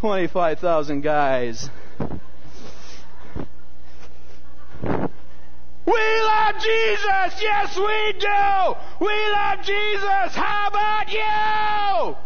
25,000 0.00 1.00
guys. 1.00 1.70
We 5.86 6.20
love 6.22 6.54
Jesus. 6.60 7.40
Yes, 7.40 7.76
we 7.76 8.12
do. 8.18 8.74
We 9.04 9.28
love 9.30 9.62
Jesus. 9.62 10.34
How 10.34 10.68
about 10.68 11.12
you? 11.12 12.16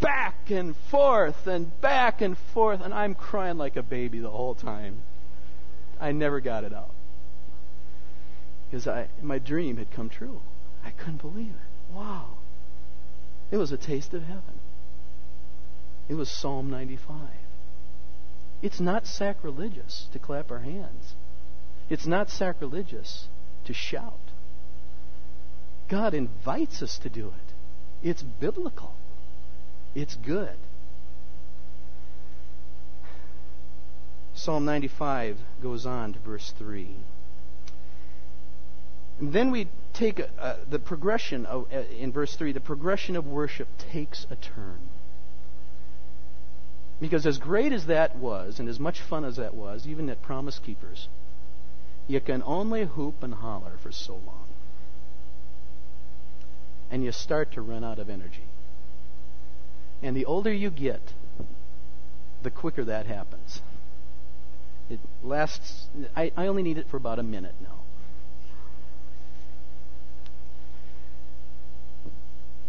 Back 0.00 0.50
and 0.50 0.76
forth 0.90 1.46
and 1.46 1.80
back 1.80 2.20
and 2.20 2.36
forth. 2.54 2.80
And 2.80 2.92
I'm 2.92 3.14
crying 3.14 3.58
like 3.58 3.76
a 3.76 3.82
baby 3.82 4.18
the 4.18 4.30
whole 4.30 4.54
time. 4.54 5.02
I 6.00 6.12
never 6.12 6.40
got 6.40 6.64
it 6.64 6.72
out. 6.72 6.90
Because 8.68 8.86
I, 8.86 9.08
my 9.22 9.38
dream 9.38 9.76
had 9.76 9.90
come 9.90 10.08
true. 10.08 10.40
I 10.84 10.90
couldn't 10.90 11.22
believe 11.22 11.50
it. 11.50 11.94
Wow. 11.94 12.26
It 13.50 13.56
was 13.56 13.72
a 13.72 13.76
taste 13.76 14.12
of 14.12 14.22
heaven. 14.22 14.60
It 16.08 16.14
was 16.14 16.30
Psalm 16.30 16.70
95. 16.70 17.16
It's 18.62 18.80
not 18.80 19.06
sacrilegious 19.06 20.06
to 20.12 20.18
clap 20.18 20.50
our 20.50 20.60
hands. 20.60 21.14
It's 21.88 22.06
not 22.06 22.30
sacrilegious 22.30 23.28
to 23.64 23.72
shout. 23.72 24.18
God 25.88 26.14
invites 26.14 26.82
us 26.82 26.98
to 26.98 27.08
do 27.08 27.28
it. 27.28 28.08
It's 28.08 28.22
biblical. 28.22 28.92
It's 29.96 30.14
good. 30.14 30.58
Psalm 34.34 34.66
95 34.66 35.38
goes 35.62 35.86
on 35.86 36.12
to 36.12 36.18
verse 36.18 36.52
3. 36.58 36.86
And 39.18 39.32
then 39.32 39.50
we 39.50 39.68
take 39.94 40.20
uh, 40.38 40.56
the 40.68 40.78
progression 40.78 41.46
of, 41.46 41.72
uh, 41.72 41.78
in 41.98 42.12
verse 42.12 42.36
3, 42.36 42.52
the 42.52 42.60
progression 42.60 43.16
of 43.16 43.26
worship 43.26 43.68
takes 43.90 44.26
a 44.30 44.36
turn. 44.36 44.80
Because 47.00 47.26
as 47.26 47.38
great 47.38 47.72
as 47.72 47.86
that 47.86 48.16
was, 48.16 48.60
and 48.60 48.68
as 48.68 48.78
much 48.78 49.00
fun 49.00 49.24
as 49.24 49.36
that 49.36 49.54
was, 49.54 49.86
even 49.86 50.10
at 50.10 50.20
Promise 50.20 50.58
Keepers, 50.58 51.08
you 52.06 52.20
can 52.20 52.42
only 52.44 52.84
hoop 52.84 53.22
and 53.22 53.32
holler 53.32 53.78
for 53.82 53.92
so 53.92 54.12
long. 54.12 54.46
And 56.90 57.02
you 57.02 57.12
start 57.12 57.52
to 57.52 57.62
run 57.62 57.82
out 57.82 57.98
of 57.98 58.10
energy. 58.10 58.44
And 60.02 60.16
the 60.16 60.26
older 60.26 60.52
you 60.52 60.70
get, 60.70 61.12
the 62.42 62.50
quicker 62.50 62.84
that 62.84 63.06
happens. 63.06 63.62
It 64.88 65.00
lasts, 65.22 65.88
I, 66.14 66.32
I 66.36 66.46
only 66.46 66.62
need 66.62 66.78
it 66.78 66.88
for 66.88 66.96
about 66.96 67.18
a 67.18 67.22
minute 67.22 67.54
now. 67.60 67.80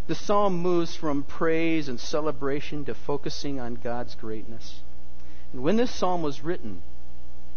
The 0.07 0.15
psalm 0.15 0.57
moves 0.59 0.95
from 0.95 1.23
praise 1.23 1.89
and 1.89 1.99
celebration 1.99 2.85
to 2.85 2.95
focusing 2.95 3.59
on 3.59 3.75
God's 3.75 4.15
greatness. 4.15 4.81
And 5.51 5.61
when 5.63 5.75
this 5.75 5.91
psalm 5.91 6.21
was 6.21 6.43
written, 6.43 6.81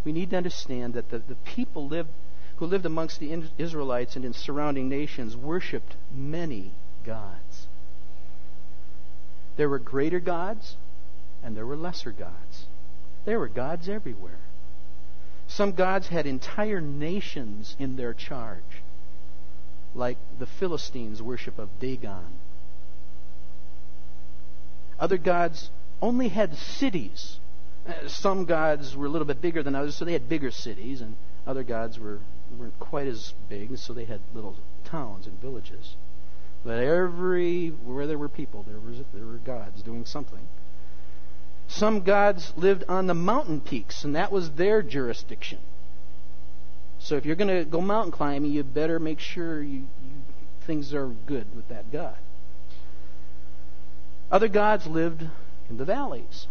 we 0.05 0.13
need 0.13 0.31
to 0.31 0.37
understand 0.37 0.95
that 0.95 1.11
the, 1.11 1.21
the 1.21 1.37
people 1.37 1.87
lived, 1.87 2.11
who 2.57 2.67
lived 2.67 2.87
amongst 2.87 3.21
the 3.21 3.45
Israelites 3.57 4.17
and 4.17 4.25
in 4.25 4.33
surrounding 4.33 4.89
nations 4.89 5.37
worshipped 5.37 5.95
many 6.13 6.73
gods. 7.05 7.69
There 9.61 9.69
were 9.69 9.79
greater 9.79 10.21
gods 10.21 10.77
and 11.45 11.55
there 11.55 11.67
were 11.67 11.77
lesser 11.77 12.13
gods. 12.13 12.65
There 13.27 13.39
were 13.39 13.47
gods 13.47 13.91
everywhere. 13.91 14.39
Some 15.49 15.73
gods 15.73 16.09
had 16.09 16.25
entire 16.25 16.81
nations 16.81 17.77
in 17.79 17.97
their 17.97 18.15
charge, 18.15 18.81
like 19.95 20.17
the 20.39 20.47
Philistines' 20.47 21.21
worship 21.21 21.59
of 21.59 21.69
Dagon. 21.79 22.39
Other 24.99 25.19
gods 25.19 25.69
only 26.01 26.29
had 26.29 26.57
cities 26.57 27.39
uh, 27.87 28.09
some 28.09 28.47
gods 28.47 28.97
were 28.97 29.05
a 29.05 29.11
little 29.11 29.27
bit 29.27 29.43
bigger 29.43 29.63
than 29.63 29.75
others, 29.75 29.95
so 29.95 30.07
they 30.07 30.15
had 30.15 30.27
bigger 30.27 30.51
cities, 30.51 31.03
and 31.03 31.17
other 31.47 31.65
gods 31.65 31.99
were 31.99 32.21
weren't 32.57 32.81
quite 32.81 33.07
as 33.07 33.35
big, 33.51 33.77
so 33.77 33.93
they 33.93 34.07
had 34.07 34.21
little 34.33 34.57
towns 34.85 35.27
and 35.27 35.39
villages. 35.39 35.97
But 36.65 36.79
every 36.79 37.69
where 37.69 38.07
there 38.07 38.19
were 38.19 38.29
people, 38.29 38.65
there 38.65 38.79
was 38.79 38.99
there 39.15 39.27
were 39.27 39.39
gods 39.39 39.83
doing 39.83 40.05
something. 40.05 40.47
Some 41.69 42.01
gods 42.01 42.53
lived 42.57 42.85
on 42.89 43.07
the 43.07 43.15
mountain 43.15 43.61
peaks, 43.61 44.05
and 44.05 44.17
that 44.17 44.33
was 44.33 44.51
their 44.53 44.83
jurisdiction. 44.83 45.59
So 46.99 47.17
if 47.17 47.25
you're 47.25 47.37
going 47.37 47.49
to 47.57 47.65
go 47.65 47.81
mountain 47.81 48.13
climbing, 48.13 48.51
you 48.51 48.63
better 48.63 48.99
make 48.99 49.21
sure 49.21 49.63
you, 49.63 49.79
you, 49.79 50.13
things 50.67 50.93
are 50.93 51.07
good 51.27 51.55
with 51.57 51.69
that 51.69 51.91
god. 51.91 52.17
Other 54.31 54.49
gods 54.49 54.87
lived 54.87 55.27
in 55.71 55.77
the 55.77 55.85
valleys. 55.85 56.47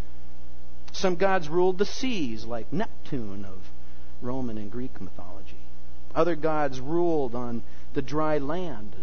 Some 0.91 1.15
gods 1.15 1.47
ruled 1.47 1.77
the 1.77 1.85
seas, 1.85 2.45
like 2.45 2.73
Neptune 2.73 3.45
of 3.45 3.69
Roman 4.21 4.57
and 4.57 4.71
Greek 4.71 4.99
mythology. 4.99 5.57
Other 6.15 6.35
gods 6.35 6.79
ruled 6.79 7.35
on 7.35 7.61
the 7.93 8.01
dry 8.01 8.37
land. 8.39 8.95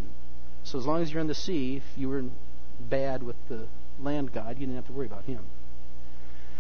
So 0.67 0.79
as 0.81 0.87
long 0.87 1.01
as 1.01 1.13
you're 1.13 1.21
in 1.21 1.29
the 1.29 1.35
sea, 1.35 1.77
if 1.77 1.85
you 1.97 2.09
were 2.09 2.25
bad 2.91 3.23
with 3.23 3.37
the 3.49 3.69
land 4.01 4.33
god, 4.33 4.59
you 4.59 4.67
didn't 4.67 4.75
have 4.75 4.87
to 4.89 4.93
worry 4.93 5.07
about 5.07 5.25
him. 5.25 5.45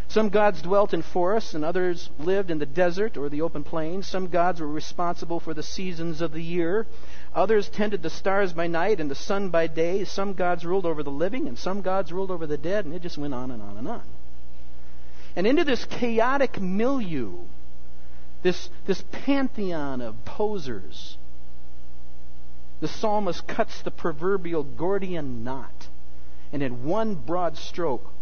Some 0.09 0.29
gods 0.29 0.63
dwelt 0.63 0.95
in 0.95 1.03
forests, 1.03 1.55
and 1.55 1.65
others 1.65 2.09
lived 2.21 2.49
in 2.49 2.61
the 2.61 2.67
desert 2.67 3.17
or 3.17 3.29
the 3.29 3.43
open 3.43 3.65
plains. 3.65 4.07
Some 4.07 4.29
gods 4.29 4.61
were 4.61 4.69
responsible 4.69 5.41
for 5.41 5.53
the 5.55 5.63
seasons 5.65 6.21
of 6.21 6.31
the 6.31 6.43
year. 6.43 6.87
Others 7.35 7.69
tended 7.69 8.05
the 8.05 8.11
stars 8.11 8.53
by 8.53 8.69
night 8.69 9.01
and 9.01 9.11
the 9.11 9.17
sun 9.17 9.51
by 9.51 9.67
day. 9.67 10.05
Some 10.05 10.35
gods 10.35 10.65
ruled 10.65 10.87
over 10.87 11.03
the 11.03 11.11
living, 11.11 11.49
and 11.49 11.59
some 11.59 11.83
gods 11.83 12.13
ruled 12.13 12.31
over 12.31 12.47
the 12.47 12.57
dead, 12.57 12.85
and 12.85 12.95
it 12.95 13.03
just 13.03 13.19
went 13.19 13.35
on 13.35 13.51
and 13.51 13.61
on 13.61 13.77
and 13.77 13.89
on. 13.89 14.05
And 15.35 15.49
into 15.49 15.65
this 15.65 15.85
chaotic 15.85 16.61
milieu, 16.61 17.33
this, 18.45 18.71
this 18.87 19.03
pantheon 19.11 20.01
of 20.01 20.25
posers, 20.25 21.17
the 22.81 22.89
psalmist 22.89 23.47
cuts 23.47 23.83
the 23.83 23.91
proverbial 23.91 24.63
Gordian 24.63 25.45
knot, 25.45 25.89
and 26.53 26.63
in 26.63 26.85
one 26.85 27.15
broad 27.15 27.57
stroke, 27.57 28.13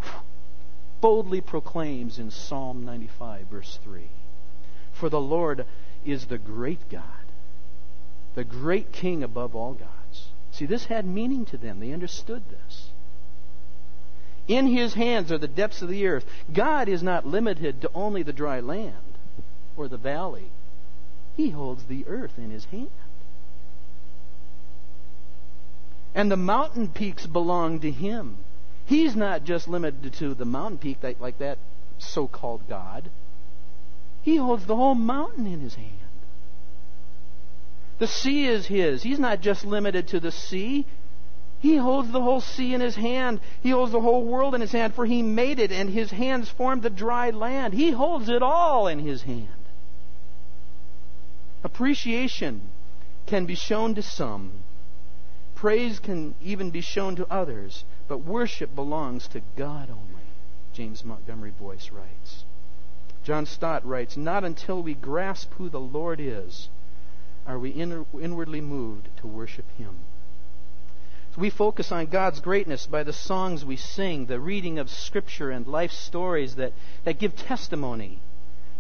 boldly 1.01 1.41
proclaims 1.41 2.19
in 2.19 2.31
Psalm 2.31 2.85
95, 2.85 3.47
verse 3.47 3.79
3 3.83 4.09
For 4.93 5.09
the 5.09 5.21
Lord 5.21 5.67
is 6.05 6.27
the 6.27 6.39
great 6.39 6.89
God, 6.89 7.03
the 8.35 8.45
great 8.45 8.93
King 8.93 9.23
above 9.23 9.55
all 9.55 9.75
gods. 9.75 10.29
See, 10.53 10.67
this 10.67 10.87
had 10.87 11.05
meaning 11.05 11.45
to 11.47 11.57
them. 11.57 11.81
They 11.81 11.93
understood 11.93 12.43
this. 12.49 12.91
In 14.47 14.67
his 14.67 14.95
hands 14.95 15.33
are 15.33 15.39
the 15.39 15.49
depths 15.49 15.83
of 15.83 15.89
the 15.89 16.07
earth. 16.07 16.25
God 16.53 16.89
is 16.89 17.03
not 17.03 17.27
limited 17.27 17.81
to 17.81 17.91
only 17.95 18.23
the 18.23 18.33
dry 18.33 18.61
land 18.61 18.95
or 19.77 19.89
the 19.89 19.97
valley, 19.97 20.51
he 21.37 21.51
holds 21.51 21.85
the 21.85 22.07
earth 22.07 22.39
in 22.39 22.51
his 22.51 22.67
hand. 22.67 22.89
And 26.15 26.31
the 26.31 26.37
mountain 26.37 26.89
peaks 26.89 27.27
belong 27.27 27.81
to 27.81 27.91
him. 27.91 28.37
He's 28.87 29.17
not 29.17 29.45
just 29.45 29.67
limited 29.67 30.13
to 30.15 30.35
the 30.35 30.45
mountain 30.45 30.79
peak 30.79 30.99
like 31.21 31.39
that 31.39 31.59
so 31.99 32.27
called 32.27 32.69
God. 32.69 33.11
He 34.23 34.37
holds 34.37 34.67
the 34.67 34.77
whole 34.77 34.95
mountain 34.95 35.47
in 35.47 35.61
his 35.61 35.75
hand. 35.75 35.91
The 37.99 38.07
sea 38.07 38.47
is 38.47 38.67
his. 38.67 39.03
He's 39.03 39.19
not 39.19 39.41
just 39.41 39.65
limited 39.65 40.09
to 40.09 40.21
the 40.21 40.33
sea. 40.33 40.87
He 41.61 41.77
holds 41.77 42.11
the 42.11 42.21
whole 42.21 42.41
sea 42.41 42.75
in 42.75 42.81
his 42.81 42.97
hand. 42.97 43.41
He 43.63 43.71
holds 43.71 43.93
the 43.93 44.01
whole 44.01 44.25
world 44.25 44.55
in 44.55 44.61
his 44.61 44.73
hand, 44.73 44.95
for 44.95 45.07
he 45.07 45.23
made 45.23 45.59
it, 45.59 45.73
and 45.73 45.89
his 45.89 46.11
hands 46.11 46.49
formed 46.51 46.83
the 46.83 46.91
dry 46.91 47.31
land. 47.31 47.73
He 47.73 47.91
holds 47.91 48.29
it 48.29 48.43
all 48.43 48.87
in 48.87 48.99
his 48.99 49.23
hand. 49.23 49.49
Appreciation 51.63 52.61
can 53.27 53.47
be 53.47 53.55
shown 53.55 53.95
to 53.95 54.03
some, 54.03 54.53
praise 55.65 55.99
can 55.99 56.35
even 56.43 56.71
be 56.71 56.83
shown 56.83 57.17
to 57.17 57.27
others, 57.33 57.85
but 58.07 58.19
worship 58.19 58.75
belongs 58.75 59.27
to 59.27 59.41
God 59.57 59.89
only, 59.89 60.27
James 60.75 61.03
Montgomery 61.03 61.53
Boice 61.59 61.91
writes. 61.91 62.45
John 63.25 63.47
Stott 63.47 63.83
writes, 63.87 64.15
Not 64.15 64.45
until 64.45 64.83
we 64.83 64.93
grasp 64.93 65.55
who 65.55 65.71
the 65.71 65.81
Lord 65.81 66.21
is 66.21 66.69
are 67.47 67.59
we 67.59 67.71
inwardly 67.71 68.61
moved 68.61 69.09
to 69.17 69.27
worship 69.27 69.65
Him. 69.79 70.01
So 71.35 71.41
we 71.41 71.49
focus 71.49 71.91
on 71.91 72.07
God's 72.09 72.41
greatness 72.41 72.87
by 72.87 73.03
the 73.03 73.15
songs 73.15 73.65
we 73.65 73.77
sing, 73.77 74.27
the 74.27 74.41
reading 74.41 74.79
of 74.79 74.91
Scripture, 74.91 75.51
and 75.51 75.67
life 75.67 75.93
stories 75.93 76.57
that, 76.57 76.75
that 77.05 77.19
give 77.19 77.37
testimony 77.37 78.19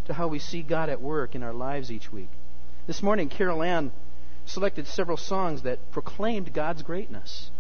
to 0.04 0.12
how 0.12 0.28
we 0.28 0.38
see 0.38 0.60
God 0.60 0.90
at 0.90 1.00
work 1.00 1.34
in 1.34 1.42
our 1.42 1.54
lives 1.54 1.90
each 1.90 2.12
week. 2.12 2.28
This 2.86 3.02
morning, 3.02 3.30
Carol 3.30 3.62
Ann 3.62 3.90
selected 4.46 4.86
several 4.86 5.16
songs 5.16 5.62
that 5.62 5.90
proclaimed 5.90 6.52
God's 6.52 6.82
greatness. 6.82 7.50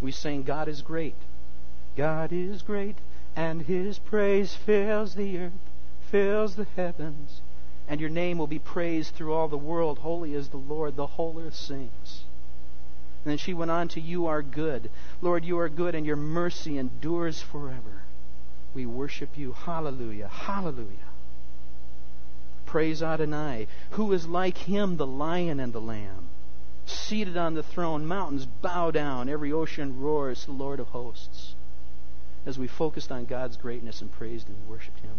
We 0.00 0.12
sang, 0.12 0.42
God 0.42 0.68
is 0.68 0.82
great. 0.82 1.14
God 1.96 2.32
is 2.32 2.62
great, 2.62 2.96
and 3.36 3.62
his 3.62 3.98
praise 3.98 4.54
fills 4.54 5.14
the 5.14 5.38
earth, 5.38 5.52
fills 6.10 6.56
the 6.56 6.66
heavens, 6.76 7.40
and 7.88 8.00
your 8.00 8.10
name 8.10 8.38
will 8.38 8.46
be 8.46 8.58
praised 8.58 9.14
through 9.14 9.32
all 9.32 9.48
the 9.48 9.58
world. 9.58 9.98
Holy 9.98 10.34
is 10.34 10.48
the 10.48 10.56
Lord, 10.56 10.96
the 10.96 11.06
whole 11.06 11.38
earth 11.38 11.54
sings. 11.54 12.24
And 13.24 13.30
then 13.30 13.38
she 13.38 13.54
went 13.54 13.70
on 13.70 13.88
to, 13.88 14.00
You 14.00 14.26
are 14.26 14.42
good. 14.42 14.90
Lord, 15.20 15.44
you 15.44 15.58
are 15.58 15.68
good, 15.68 15.94
and 15.94 16.04
your 16.04 16.16
mercy 16.16 16.78
endures 16.78 17.40
forever. 17.40 18.02
We 18.74 18.86
worship 18.86 19.36
you. 19.36 19.52
Hallelujah. 19.52 20.28
Hallelujah. 20.28 21.11
Praise 22.72 23.02
Adonai, 23.02 23.66
who 23.90 24.10
is 24.14 24.26
like 24.26 24.56
him, 24.56 24.96
the 24.96 25.06
lion 25.06 25.60
and 25.60 25.74
the 25.74 25.80
lamb. 25.80 26.30
Seated 26.86 27.36
on 27.36 27.52
the 27.52 27.62
throne, 27.62 28.06
mountains 28.06 28.46
bow 28.46 28.90
down, 28.90 29.28
every 29.28 29.52
ocean 29.52 30.00
roars, 30.00 30.46
the 30.46 30.52
Lord 30.52 30.80
of 30.80 30.88
hosts. 30.88 31.54
As 32.46 32.58
we 32.58 32.66
focused 32.66 33.12
on 33.12 33.26
God's 33.26 33.58
greatness 33.58 34.00
and 34.00 34.10
praised 34.10 34.48
and 34.48 34.56
worshiped 34.66 35.00
him. 35.00 35.16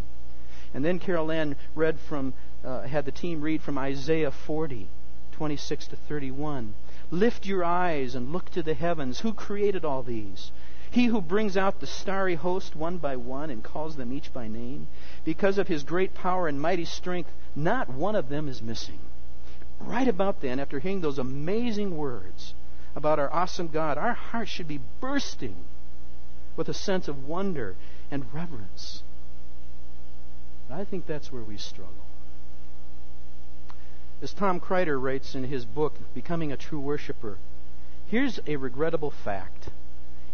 And 0.74 0.84
then 0.84 0.98
Carol 0.98 1.32
Ann 1.32 1.56
read 1.76 2.00
from, 2.00 2.34
uh, 2.66 2.88
had 2.88 3.06
the 3.06 3.12
team 3.12 3.42
read 3.42 3.62
from 3.62 3.78
Isaiah 3.78 4.32
40, 4.32 4.88
26 5.34 5.86
to 5.90 5.96
31. 5.96 6.74
Lift 7.12 7.46
your 7.46 7.64
eyes 7.64 8.16
and 8.16 8.34
look 8.34 8.50
to 8.50 8.64
the 8.64 8.74
heavens. 8.74 9.20
Who 9.20 9.32
created 9.32 9.86
all 9.86 10.02
these? 10.02 10.52
He 10.94 11.08
who 11.08 11.22
brings 11.22 11.58
out 11.58 11.80
the 11.80 11.88
starry 11.88 12.36
host 12.36 12.76
one 12.76 13.00
by 13.00 13.16
one 13.16 13.50
and 13.50 13.64
calls 13.64 13.96
them 13.96 14.14
each 14.14 14.32
by 14.32 14.48
name. 14.48 14.88
Because 15.26 15.58
of 15.58 15.68
his 15.68 15.82
great 15.82 16.14
power 16.14 16.48
and 16.48 16.62
mighty 16.62 16.86
strength, 16.86 17.32
not 17.56 17.90
one 17.90 18.16
of 18.16 18.30
them 18.30 18.48
is 18.48 18.62
missing. 18.62 19.00
Right 19.80 20.08
about 20.08 20.42
then, 20.42 20.60
after 20.60 20.78
hearing 20.78 21.02
those 21.02 21.18
amazing 21.18 21.98
words 21.98 22.54
about 22.96 23.18
our 23.18 23.34
awesome 23.34 23.70
God, 23.70 23.98
our 23.98 24.14
hearts 24.14 24.52
should 24.52 24.68
be 24.68 24.82
bursting 25.02 25.56
with 26.56 26.70
a 26.70 26.76
sense 26.76 27.08
of 27.08 27.28
wonder 27.28 27.76
and 28.12 28.32
reverence. 28.32 29.02
But 30.70 30.76
I 30.76 30.86
think 30.86 31.08
that's 31.08 31.32
where 31.32 31.42
we 31.42 31.58
struggle. 31.58 32.06
As 34.22 34.32
Tom 34.32 34.60
Kraeuter 34.60 35.00
writes 35.00 35.34
in 35.34 35.46
his 35.46 35.66
book, 35.66 35.96
Becoming 36.14 36.52
a 36.52 36.58
True 36.58 36.80
Worshiper, 36.80 37.40
here's 38.06 38.40
a 38.46 38.58
regrettable 38.58 39.10
fact 39.10 39.70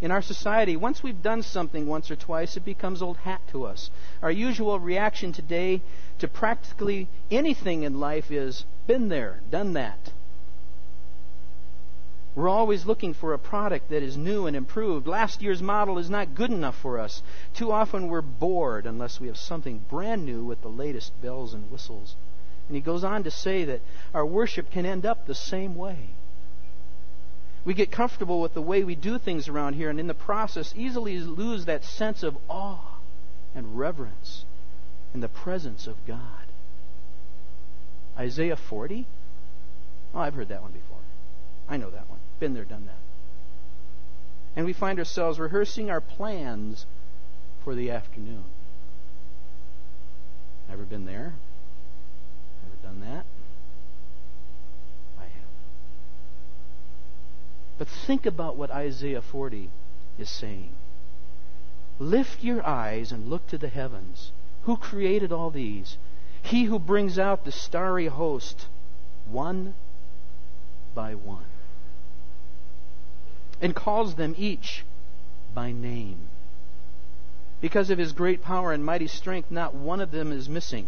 in 0.01 0.11
our 0.11 0.21
society, 0.21 0.77
once 0.77 1.03
we've 1.03 1.21
done 1.21 1.43
something 1.43 1.85
once 1.85 2.09
or 2.09 2.15
twice, 2.15 2.55
it 2.55 2.63
becomes 2.63 3.01
old 3.01 3.17
hat 3.17 3.41
to 3.51 3.65
us. 3.65 3.89
Our 4.21 4.31
usual 4.31 4.79
reaction 4.79 5.33
today 5.33 5.81
to 6.19 6.27
practically 6.27 7.07
anything 7.29 7.83
in 7.83 7.99
life 7.99 8.31
is 8.31 8.65
been 8.87 9.09
there, 9.09 9.41
done 9.51 9.73
that. 9.73 10.11
We're 12.35 12.47
always 12.47 12.85
looking 12.85 13.13
for 13.13 13.33
a 13.33 13.39
product 13.39 13.89
that 13.89 14.03
is 14.03 14.15
new 14.15 14.45
and 14.45 14.55
improved. 14.55 15.07
Last 15.07 15.41
year's 15.41 15.61
model 15.61 15.97
is 15.97 16.09
not 16.09 16.35
good 16.35 16.51
enough 16.51 16.77
for 16.77 16.97
us. 16.97 17.21
Too 17.53 17.71
often 17.71 18.07
we're 18.07 18.21
bored 18.21 18.85
unless 18.85 19.19
we 19.19 19.27
have 19.27 19.37
something 19.37 19.83
brand 19.89 20.25
new 20.25 20.45
with 20.45 20.61
the 20.61 20.69
latest 20.69 21.19
bells 21.21 21.53
and 21.53 21.69
whistles. 21.69 22.15
And 22.67 22.75
he 22.75 22.81
goes 22.81 23.03
on 23.03 23.23
to 23.23 23.31
say 23.31 23.65
that 23.65 23.81
our 24.13 24.25
worship 24.25 24.71
can 24.71 24.85
end 24.85 25.05
up 25.05 25.25
the 25.25 25.35
same 25.35 25.75
way. 25.75 26.11
We 27.65 27.73
get 27.73 27.91
comfortable 27.91 28.41
with 28.41 28.53
the 28.53 28.61
way 28.61 28.83
we 28.83 28.95
do 28.95 29.17
things 29.17 29.47
around 29.47 29.73
here, 29.73 29.89
and 29.89 29.99
in 29.99 30.07
the 30.07 30.13
process, 30.13 30.73
easily 30.75 31.19
lose 31.19 31.65
that 31.65 31.83
sense 31.83 32.23
of 32.23 32.37
awe 32.49 32.97
and 33.53 33.77
reverence 33.77 34.45
in 35.13 35.19
the 35.19 35.27
presence 35.27 35.87
of 35.87 35.95
God. 36.05 36.21
Isaiah 38.17 38.55
40? 38.55 39.05
Oh, 40.13 40.19
I've 40.19 40.33
heard 40.33 40.49
that 40.49 40.61
one 40.61 40.71
before. 40.71 40.97
I 41.67 41.77
know 41.77 41.89
that 41.89 42.09
one. 42.09 42.19
Been 42.39 42.53
there, 42.53 42.65
done 42.65 42.85
that. 42.85 42.93
And 44.55 44.65
we 44.65 44.73
find 44.73 44.97
ourselves 44.97 45.39
rehearsing 45.39 45.89
our 45.89 46.01
plans 46.01 46.85
for 47.63 47.75
the 47.75 47.91
afternoon. 47.91 48.43
Ever 50.71 50.83
been 50.83 51.05
there? 51.05 51.33
Ever 52.65 52.75
done 52.83 53.01
that? 53.01 53.25
But 57.79 57.87
think 57.87 58.27
about 58.27 58.57
what 58.57 58.69
Isaiah 58.69 59.21
40 59.21 59.69
is 60.19 60.29
saying. 60.29 60.73
Lift 61.97 62.43
your 62.43 62.65
eyes 62.65 63.11
and 63.11 63.29
look 63.29 63.47
to 63.47 63.57
the 63.57 63.69
heavens. 63.69 64.31
Who 64.63 64.77
created 64.77 65.31
all 65.31 65.49
these? 65.49 65.97
He 66.41 66.65
who 66.65 66.77
brings 66.77 67.17
out 67.17 67.45
the 67.45 67.51
starry 67.51 68.07
host 68.07 68.67
one 69.29 69.73
by 70.93 71.15
one, 71.15 71.45
and 73.61 73.75
calls 73.75 74.15
them 74.15 74.35
each 74.37 74.83
by 75.53 75.71
name. 75.71 76.17
Because 77.61 77.89
of 77.89 77.97
his 77.97 78.11
great 78.11 78.41
power 78.41 78.71
and 78.73 78.83
mighty 78.83 79.07
strength, 79.07 79.51
not 79.51 79.75
one 79.75 80.01
of 80.01 80.11
them 80.11 80.31
is 80.31 80.49
missing. 80.49 80.87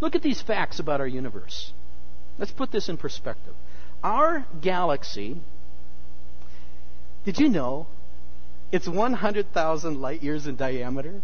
Look 0.00 0.14
at 0.14 0.22
these 0.22 0.42
facts 0.42 0.78
about 0.78 1.00
our 1.00 1.06
universe. 1.06 1.72
Let's 2.38 2.52
put 2.52 2.70
this 2.70 2.88
in 2.88 2.96
perspective. 2.96 3.54
Our 4.02 4.46
galaxy, 4.60 5.40
did 7.24 7.38
you 7.38 7.48
know 7.48 7.86
it's 8.70 8.88
100,000 8.88 10.00
light 10.00 10.22
years 10.22 10.46
in 10.46 10.56
diameter? 10.56 11.20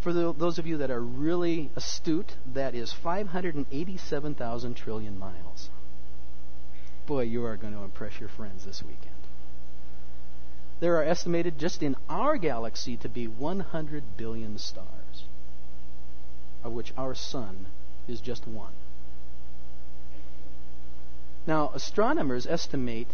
For 0.00 0.12
the, 0.12 0.32
those 0.32 0.58
of 0.58 0.66
you 0.66 0.76
that 0.78 0.90
are 0.90 1.02
really 1.02 1.70
astute, 1.74 2.34
that 2.54 2.74
is 2.74 2.92
587,000 2.92 4.74
trillion 4.74 5.18
miles. 5.18 5.70
Boy, 7.06 7.22
you 7.22 7.44
are 7.44 7.56
going 7.56 7.72
to 7.72 7.82
impress 7.82 8.20
your 8.20 8.28
friends 8.28 8.64
this 8.64 8.82
weekend. 8.82 9.14
There 10.80 10.96
are 10.96 11.04
estimated 11.04 11.58
just 11.58 11.82
in 11.82 11.96
our 12.08 12.36
galaxy 12.36 12.96
to 12.98 13.08
be 13.08 13.26
100 13.26 14.16
billion 14.16 14.58
stars, 14.58 15.24
of 16.62 16.72
which 16.72 16.92
our 16.96 17.14
sun 17.14 17.66
is 18.06 18.20
just 18.20 18.46
one. 18.46 18.72
Now, 21.48 21.70
astronomers 21.72 22.46
estimate 22.46 23.08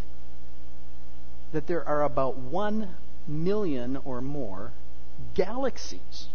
that 1.53 1.67
there 1.67 1.87
are 1.87 2.03
about 2.03 2.35
1 2.35 2.89
million 3.25 3.97
or 4.03 4.19
more 4.19 4.73
galaxies. 5.35 6.27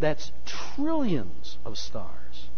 That's 0.00 0.32
trillions 0.44 1.56
of 1.64 1.78
stars 1.78 2.48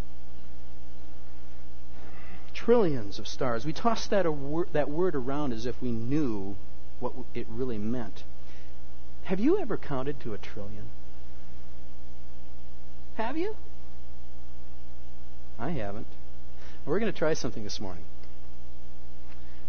trillions 2.54 3.18
of 3.18 3.26
stars. 3.26 3.64
We 3.64 3.72
toss 3.72 4.06
that, 4.08 4.30
wor- 4.30 4.68
that 4.72 4.90
word 4.90 5.14
around 5.14 5.52
as 5.52 5.64
if 5.64 5.80
we 5.80 5.90
knew 5.90 6.56
what 6.98 7.14
it 7.34 7.46
really 7.48 7.78
meant. 7.78 8.22
Have 9.24 9.40
you 9.40 9.58
ever 9.58 9.78
counted 9.78 10.20
to 10.20 10.34
a 10.34 10.38
trillion? 10.38 10.90
Have 13.16 13.38
you? 13.38 13.56
I 15.60 15.70
haven't. 15.70 16.06
We're 16.84 16.98
going 16.98 17.12
to 17.12 17.18
try 17.18 17.34
something 17.34 17.62
this 17.62 17.80
morning. 17.80 18.04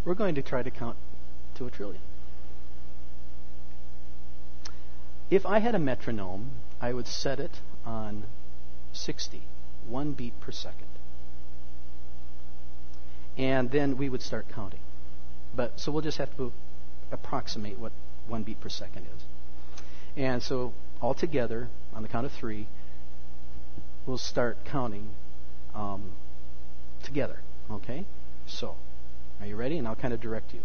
We're 0.04 0.14
going 0.14 0.34
to 0.34 0.42
try 0.42 0.62
to 0.62 0.70
count 0.70 0.96
to 1.56 1.66
a 1.66 1.70
trillion. 1.70 2.02
If 5.30 5.46
I 5.46 5.60
had 5.60 5.74
a 5.74 5.78
metronome, 5.78 6.50
I 6.80 6.92
would 6.92 7.06
set 7.06 7.38
it 7.38 7.60
on 7.86 8.24
60, 8.92 9.42
one 9.86 10.12
beat 10.12 10.38
per 10.40 10.50
second 10.50 10.88
and 13.36 13.70
then 13.70 13.96
we 13.96 14.08
would 14.08 14.22
start 14.22 14.46
counting. 14.48 14.80
But 15.54 15.80
so 15.80 15.92
we'll 15.92 16.02
just 16.02 16.18
have 16.18 16.34
to 16.36 16.52
approximate 17.10 17.78
what 17.78 17.92
one 18.26 18.42
beat 18.42 18.60
per 18.60 18.68
second 18.68 19.06
is. 19.14 19.24
And 20.16 20.42
so 20.42 20.72
all 21.00 21.14
together, 21.14 21.68
on 21.94 22.02
the 22.02 22.08
count 22.08 22.26
of 22.26 22.32
three, 22.32 22.66
we'll 24.06 24.18
start 24.18 24.58
counting 24.64 25.10
um, 25.74 26.12
together. 27.02 27.38
Okay? 27.70 28.04
So, 28.46 28.76
are 29.40 29.46
you 29.46 29.56
ready? 29.56 29.78
And 29.78 29.88
I'll 29.88 29.96
kind 29.96 30.14
of 30.14 30.20
direct 30.20 30.52
you 30.52 30.60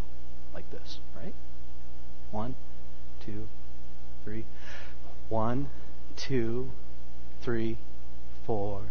like 0.53 0.69
this, 0.71 0.99
right? 1.15 1.33
One, 2.31 2.55
two, 3.25 3.47
three. 4.23 4.45
One, 5.29 5.67
two, 6.15 6.71
three, 7.41 7.77
four, 8.45 8.81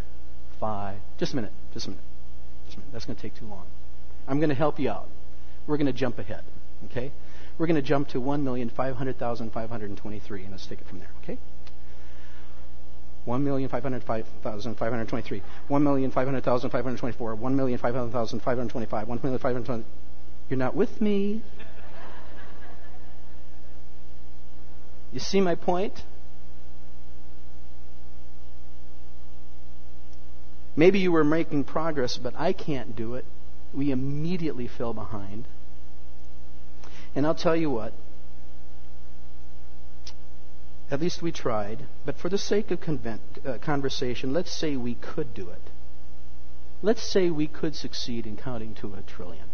five. 0.61 0.99
Just 1.19 1.33
a 1.33 1.37
minute. 1.37 1.53
Just 1.73 1.87
a 1.87 1.91
minute. 1.91 2.05
Just 2.67 2.77
a 2.77 2.81
minute. 2.81 2.93
That's 2.93 3.05
going 3.05 3.17
to 3.17 3.23
take 3.23 3.35
too 3.35 3.47
long. 3.47 3.67
I'm 4.29 4.39
going 4.39 4.51
to 4.51 4.55
help 4.55 4.79
you 4.79 4.91
out. 4.91 5.09
We're 5.67 5.77
going 5.77 5.87
to 5.87 5.93
jump 5.93 6.19
ahead. 6.19 6.43
Okay? 6.91 7.13
We're 7.59 7.67
going 7.67 7.77
to 7.77 7.83
jump 7.83 8.09
to 8.09 8.21
1,500,523, 8.21 10.43
and 10.43 10.51
let's 10.51 10.67
take 10.67 10.81
it 10.81 10.87
from 10.87 10.99
there. 10.99 11.11
Okay? 11.23 11.39
1,500,523, 13.27 15.43
1,500,524, 15.69 17.39
1,500,525, 17.39 19.07
1,500,000. 19.07 19.85
You're 20.49 20.59
not 20.59 20.77
with 20.77 21.01
me. 21.01 21.43
You 25.13 25.21
see 25.21 25.41
my 25.41 25.55
point? 25.55 26.03
Maybe 30.77 30.99
you 30.99 31.11
were 31.11 31.25
making 31.25 31.65
progress, 31.65 32.19
but 32.19 32.35
I 32.37 32.53
can't 32.53 32.95
do 32.95 33.15
it. 33.15 33.25
We 33.73 33.91
immediately 33.91 34.69
fell 34.69 34.93
behind. 34.93 35.47
And 37.15 37.27
I'll 37.27 37.35
tell 37.35 37.57
you 37.57 37.71
what, 37.71 37.95
at 40.91 41.01
least 41.01 41.23
we 41.23 41.33
tried, 41.33 41.87
but 42.05 42.17
for 42.17 42.29
the 42.29 42.39
sake 42.39 42.71
of 42.71 42.81
convent, 42.81 43.21
uh, 43.45 43.59
conversation, 43.59 44.33
let's 44.33 44.53
say 44.53 44.77
we 44.77 44.95
could 44.95 45.35
do 45.35 45.49
it. 45.51 45.63
Let's 46.83 47.03
say 47.03 47.31
we 47.31 47.49
could 47.49 47.75
succeed 47.75 48.27
in 48.27 48.37
counting 48.37 48.75
to 48.77 48.95
a 48.95 49.03
trillion. 49.03 49.47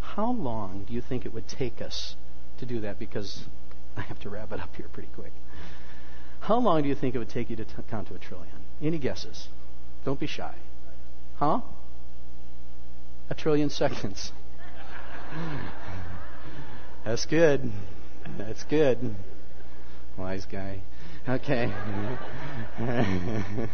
How 0.00 0.30
long 0.30 0.84
do 0.86 0.92
you 0.94 1.00
think 1.00 1.26
it 1.26 1.34
would 1.34 1.48
take 1.48 1.80
us 1.80 2.14
to 2.58 2.66
do 2.66 2.80
that? 2.80 2.98
Because 2.98 3.44
I 3.96 4.02
have 4.02 4.20
to 4.20 4.30
wrap 4.30 4.52
it 4.52 4.60
up 4.60 4.74
here 4.76 4.86
pretty 4.92 5.08
quick. 5.14 5.32
How 6.40 6.58
long 6.58 6.82
do 6.82 6.88
you 6.88 6.94
think 6.94 7.14
it 7.14 7.18
would 7.18 7.28
take 7.28 7.50
you 7.50 7.56
to 7.56 7.64
t- 7.64 7.72
count 7.90 8.08
to 8.08 8.14
a 8.14 8.18
trillion? 8.18 8.54
Any 8.80 8.98
guesses? 8.98 9.48
Don't 10.04 10.20
be 10.20 10.26
shy. 10.26 10.54
Huh? 11.36 11.60
A 13.28 13.34
trillion 13.34 13.70
seconds. 13.70 14.32
That's 17.04 17.26
good. 17.26 17.70
That's 18.38 18.62
good. 18.64 19.14
Wise 20.20 20.44
guy. 20.44 20.80
Okay. 21.28 21.64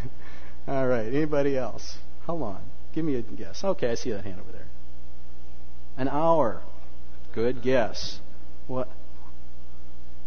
All 0.69 0.87
right. 0.87 1.07
Anybody 1.07 1.59
else? 1.59 1.99
How 2.27 2.35
long? 2.35 2.63
Give 2.95 3.05
me 3.05 3.17
a 3.17 3.23
guess. 3.23 3.63
Okay, 3.63 3.91
I 3.91 3.95
see 3.95 4.13
that 4.13 4.25
hand 4.25 4.41
over 4.41 4.53
there. 4.53 4.69
An 5.99 6.09
hour. 6.09 6.63
Good 7.35 7.63
guess. 7.63 8.21
What? 8.69 8.89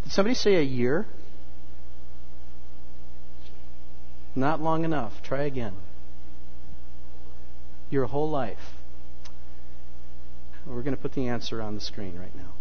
Did 0.04 0.12
somebody 0.12 0.36
say 0.36 0.58
a 0.58 0.62
year? 0.62 1.06
Not 4.36 4.62
long 4.62 4.86
enough. 4.86 5.14
Try 5.24 5.44
again 5.44 5.74
your 7.90 8.06
whole 8.06 8.30
life? 8.30 8.58
We're 10.66 10.84
going 10.84 10.96
to 10.96 11.02
put 11.02 11.14
the 11.14 11.28
answer 11.28 11.62
on 11.62 11.76
the 11.76 11.82
screen 11.82 12.18
right 12.20 12.36
now. 12.36 12.52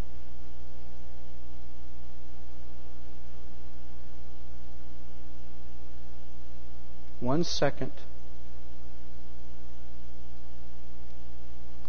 One 7.20 7.42
second. 7.44 7.92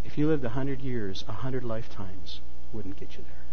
If 0.04 0.18
you 0.18 0.28
lived 0.28 0.44
a 0.44 0.50
hundred 0.50 0.82
years, 0.82 1.24
a 1.28 1.34
hundred 1.34 1.63
lifetimes 1.63 2.39
wouldn't 2.74 3.00
get 3.00 3.12
you 3.18 3.24
there. 3.24 3.44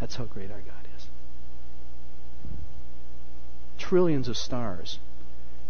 That's 0.00 0.16
how 0.16 0.24
great 0.24 0.50
our 0.50 0.60
God 0.60 0.86
is. 0.96 1.06
Trillions 3.78 4.28
of 4.28 4.36
stars. 4.36 4.98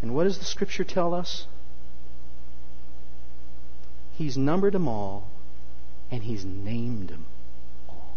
And 0.03 0.15
what 0.15 0.25
does 0.25 0.39
the 0.39 0.45
scripture 0.45 0.85
tell 0.85 1.15
us? 1.15 1.47
He's 4.13 4.37
numbered 4.37 4.75
them 4.75 4.89
all, 4.89 5.29
and 6.11 6.23
He's 6.23 6.45
named 6.45 7.09
them 7.09 7.27
all. 7.89 8.17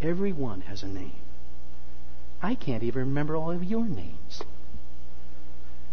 Every 0.00 0.32
one 0.32 0.62
has 0.62 0.82
a 0.82 0.88
name. 0.88 1.12
I 2.42 2.54
can't 2.54 2.82
even 2.82 3.08
remember 3.08 3.36
all 3.36 3.50
of 3.50 3.64
your 3.64 3.84
names. 3.84 4.42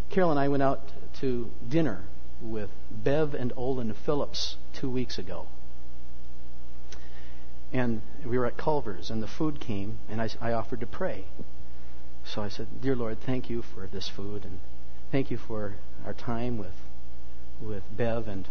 Carol 0.09 0.31
and 0.31 0.39
I 0.39 0.47
went 0.47 0.63
out 0.63 0.81
to 1.19 1.51
dinner 1.67 2.03
with 2.41 2.69
Bev 2.91 3.33
and 3.33 3.51
Olin 3.57 3.93
Phillips 3.93 4.55
two 4.73 4.89
weeks 4.89 5.17
ago. 5.17 5.47
And 7.73 8.01
we 8.25 8.37
were 8.37 8.45
at 8.45 8.55
Culver's, 8.55 9.11
and 9.11 9.21
the 9.21 9.27
food 9.27 9.59
came, 9.59 9.99
and 10.09 10.21
I, 10.21 10.29
I 10.39 10.53
offered 10.53 10.79
to 10.79 10.87
pray. 10.87 11.25
So 12.23 12.41
I 12.41 12.47
said, 12.47 12.81
Dear 12.81 12.95
Lord, 12.95 13.19
thank 13.19 13.49
you 13.49 13.61
for 13.61 13.87
this 13.87 14.07
food, 14.07 14.45
and 14.45 14.59
thank 15.11 15.29
you 15.29 15.37
for 15.37 15.75
our 16.05 16.13
time 16.13 16.57
with 16.57 16.73
with 17.59 17.83
Bev 17.95 18.27
and 18.27 18.47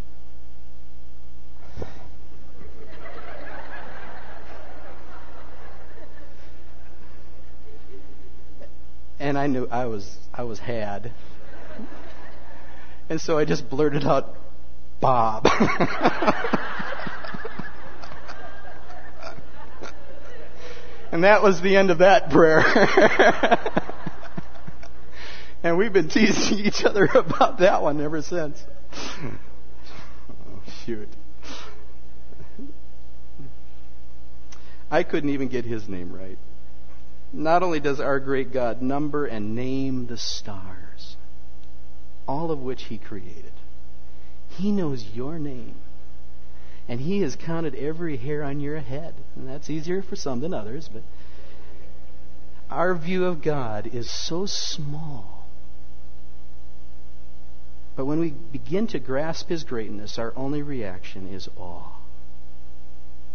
and 9.19 9.37
I 9.37 9.47
knew 9.47 9.67
I 9.67 9.85
was 9.85 10.17
I 10.33 10.43
was 10.43 10.59
had. 10.59 11.11
And 13.09 13.21
so 13.21 13.37
I 13.37 13.45
just 13.45 13.69
blurted 13.69 14.03
out 14.03 14.35
Bob. 14.99 15.45
and 21.11 21.23
that 21.23 21.41
was 21.41 21.61
the 21.61 21.77
end 21.77 21.89
of 21.89 21.99
that 21.99 22.29
prayer. 22.29 22.63
and 25.63 25.77
we've 25.77 25.93
been 25.93 26.09
teasing 26.09 26.59
each 26.59 26.83
other 26.83 27.05
about 27.13 27.59
that 27.59 27.81
one 27.81 28.01
ever 28.01 28.21
since. 28.21 28.61
Oh, 28.99 30.63
shoot. 30.85 31.09
I 34.89 35.03
couldn't 35.03 35.29
even 35.29 35.49
get 35.49 35.65
his 35.65 35.87
name 35.87 36.13
right. 36.13 36.37
Not 37.33 37.63
only 37.63 37.79
does 37.79 37.99
our 37.99 38.19
great 38.19 38.51
God 38.51 38.81
number 38.81 39.25
and 39.25 39.55
name 39.55 40.07
the 40.07 40.17
stars, 40.17 41.17
all 42.27 42.51
of 42.51 42.59
which 42.59 42.83
He 42.83 42.97
created, 42.97 43.51
He 44.49 44.71
knows 44.71 45.15
your 45.15 45.37
name. 45.37 45.75
And 46.89 47.01
He 47.01 47.21
has 47.21 47.35
counted 47.35 47.75
every 47.75 48.17
hair 48.17 48.43
on 48.43 48.59
your 48.59 48.79
head. 48.79 49.13
And 49.35 49.47
that's 49.47 49.69
easier 49.69 50.01
for 50.01 50.15
some 50.15 50.39
than 50.39 50.53
others, 50.53 50.89
but 50.91 51.03
our 52.69 52.93
view 52.95 53.25
of 53.25 53.41
God 53.41 53.87
is 53.87 54.09
so 54.09 54.45
small. 54.45 55.45
But 57.95 58.05
when 58.05 58.19
we 58.19 58.29
begin 58.29 58.87
to 58.87 58.99
grasp 58.99 59.49
His 59.49 59.63
greatness, 59.63 60.19
our 60.19 60.31
only 60.35 60.61
reaction 60.61 61.27
is 61.27 61.49
awe. 61.57 61.97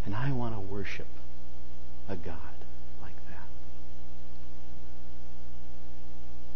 And 0.04 0.14
I 0.14 0.32
want 0.32 0.54
to 0.54 0.60
worship 0.60 1.06
a 2.08 2.16
God 2.16 2.36
like 3.00 3.16
that. 3.28 3.48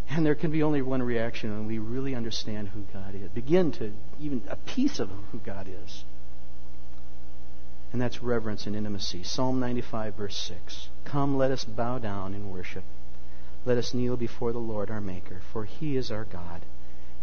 And 0.08 0.24
there 0.24 0.34
can 0.34 0.50
be 0.50 0.62
only 0.62 0.82
one 0.82 1.02
reaction 1.02 1.50
when 1.50 1.66
we 1.66 1.78
really 1.78 2.14
understand 2.14 2.68
who 2.68 2.84
God 2.92 3.14
is. 3.14 3.28
Begin 3.30 3.72
to 3.72 3.92
even 4.20 4.42
a 4.48 4.56
piece 4.56 4.98
of 4.98 5.10
who 5.32 5.38
God 5.38 5.68
is. 5.68 6.04
And 7.92 8.00
that's 8.00 8.22
reverence 8.22 8.66
and 8.66 8.76
intimacy. 8.76 9.22
Psalm 9.22 9.58
95, 9.58 10.14
verse 10.14 10.36
6. 10.36 10.88
Come, 11.04 11.36
let 11.36 11.50
us 11.50 11.64
bow 11.64 11.98
down 11.98 12.34
in 12.34 12.50
worship. 12.50 12.84
Let 13.64 13.78
us 13.78 13.94
kneel 13.94 14.16
before 14.16 14.52
the 14.52 14.58
Lord 14.58 14.90
our 14.90 15.00
Maker, 15.00 15.40
for 15.52 15.64
he 15.64 15.96
is 15.96 16.10
our 16.10 16.24
God, 16.24 16.62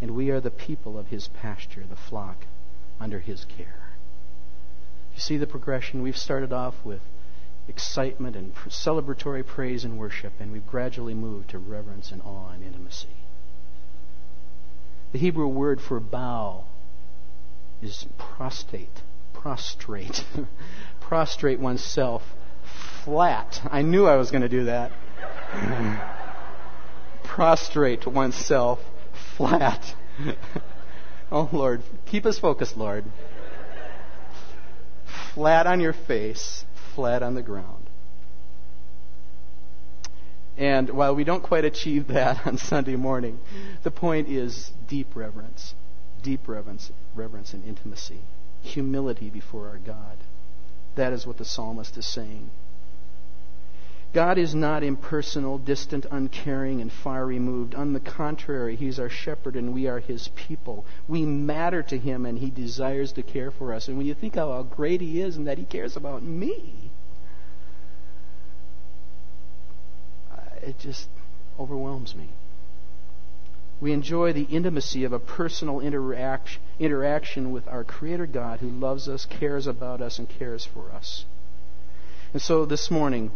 and 0.02 0.12
we 0.12 0.30
are 0.30 0.42
the 0.42 0.52
people 0.52 1.00
of 1.00 1.08
his 1.08 1.30
pasture, 1.30 1.86
the 1.90 1.96
flock 1.96 2.46
under 3.00 3.20
his 3.20 3.46
care. 3.46 3.92
You 5.14 5.20
see 5.20 5.38
the 5.38 5.48
progression? 5.48 6.02
We've 6.02 6.18
started 6.18 6.52
off 6.52 6.76
with 6.84 7.02
excitement 7.68 8.36
and 8.36 8.54
celebratory 8.68 9.46
praise 9.46 9.84
and 9.84 9.98
worship, 9.98 10.34
and 10.40 10.52
we've 10.52 10.68
gradually 10.68 11.14
moved 11.14 11.50
to 11.52 11.58
reverence 11.58 12.12
and 12.12 12.22
awe 12.22 12.50
and 12.50 12.64
intimacy. 12.64 13.08
The 15.12 15.20
Hebrew 15.20 15.48
word 15.48 15.80
for 15.80 16.00
bow 16.00 16.66
is 17.82 18.06
prostrate. 18.18 19.02
Prostrate. 19.34 20.26
prostrate 21.00 21.60
oneself 21.60 22.24
flat. 23.04 23.62
I 23.70 23.82
knew 23.82 24.08
I 24.08 24.16
was 24.16 24.32
going 24.32 24.42
to 24.42 24.50
do 24.50 24.66
that. 24.66 24.92
prostrate 27.24 28.08
oneself 28.08 28.80
flat. 29.38 29.96
oh, 31.32 31.50
Lord, 31.52 31.84
keep 32.06 32.26
us 32.26 32.40
focused, 32.40 32.78
Lord. 32.78 33.06
Flat 35.34 35.68
on 35.68 35.80
your 35.80 35.94
face 35.94 36.66
flat 36.96 37.24
on 37.24 37.36
the 37.36 37.42
ground. 37.42 37.84
And 40.58 40.92
while 40.92 41.16
we 41.16 41.24
don't 41.24 41.42
quite 41.42 41.66
achieve 41.66 42.08
that 42.08 42.46
on 42.48 42.58
Sunday 42.58 42.96
morning, 42.96 43.40
the 43.84 43.92
point 43.92 44.30
is 44.30 44.72
deep 44.88 45.16
reverence, 45.16 45.74
deep 46.22 46.48
reverence, 46.48 46.92
reverence 47.16 47.54
and 47.54 47.66
intimacy, 47.66 48.20
humility 48.62 49.30
before 49.30 49.70
our 49.70 49.80
God. 49.80 50.18
That 50.96 51.12
is 51.14 51.26
what 51.26 51.38
the 51.38 51.46
psalmist 51.46 51.98
is 51.98 52.06
saying. 52.06 52.52
God 54.14 54.38
is 54.38 54.54
not 54.54 54.84
impersonal, 54.84 55.58
distant, 55.58 56.06
uncaring, 56.12 56.82
and 56.82 56.92
far 56.92 57.26
removed. 57.26 57.74
On 57.74 57.94
the 57.94 58.00
contrary, 58.00 58.76
He's 58.76 59.00
our 59.00 59.10
shepherd 59.10 59.56
and 59.56 59.74
we 59.74 59.88
are 59.88 60.00
His 60.00 60.28
people. 60.28 60.86
We 61.08 61.26
matter 61.26 61.82
to 61.82 61.98
Him 61.98 62.28
and 62.28 62.38
He 62.38 62.52
desires 62.52 63.12
to 63.14 63.24
care 63.24 63.50
for 63.50 63.74
us. 63.74 63.88
And 63.88 63.98
when 63.98 64.06
you 64.06 64.14
think 64.14 64.38
of 64.38 64.50
how 64.50 64.62
great 64.62 65.02
He 65.02 65.20
is 65.20 65.36
and 65.36 65.48
that 65.48 65.58
He 65.58 65.66
cares 65.66 65.96
about 65.96 66.22
me, 66.22 66.83
it 70.64 70.80
just 70.80 71.08
overwhelms 71.60 72.16
me. 72.16 72.30
We 73.82 73.92
enjoy 73.92 74.32
the 74.34 74.44
intimacy 74.44 75.04
of 75.04 75.14
a 75.14 75.20
personal 75.20 75.80
interaction, 75.82 76.62
interaction 76.80 77.52
with 77.52 77.68
our 77.68 77.84
Creator 77.84 78.28
God 78.28 78.60
who 78.60 78.70
loves 78.70 79.10
us, 79.10 79.26
cares 79.26 79.68
about 79.68 80.02
us, 80.02 80.20
and 80.20 80.30
cares 80.30 80.66
for 80.66 80.92
us. 80.92 81.26
And 82.32 82.42
so 82.42 82.66
this 82.66 82.90
morning, 82.90 83.32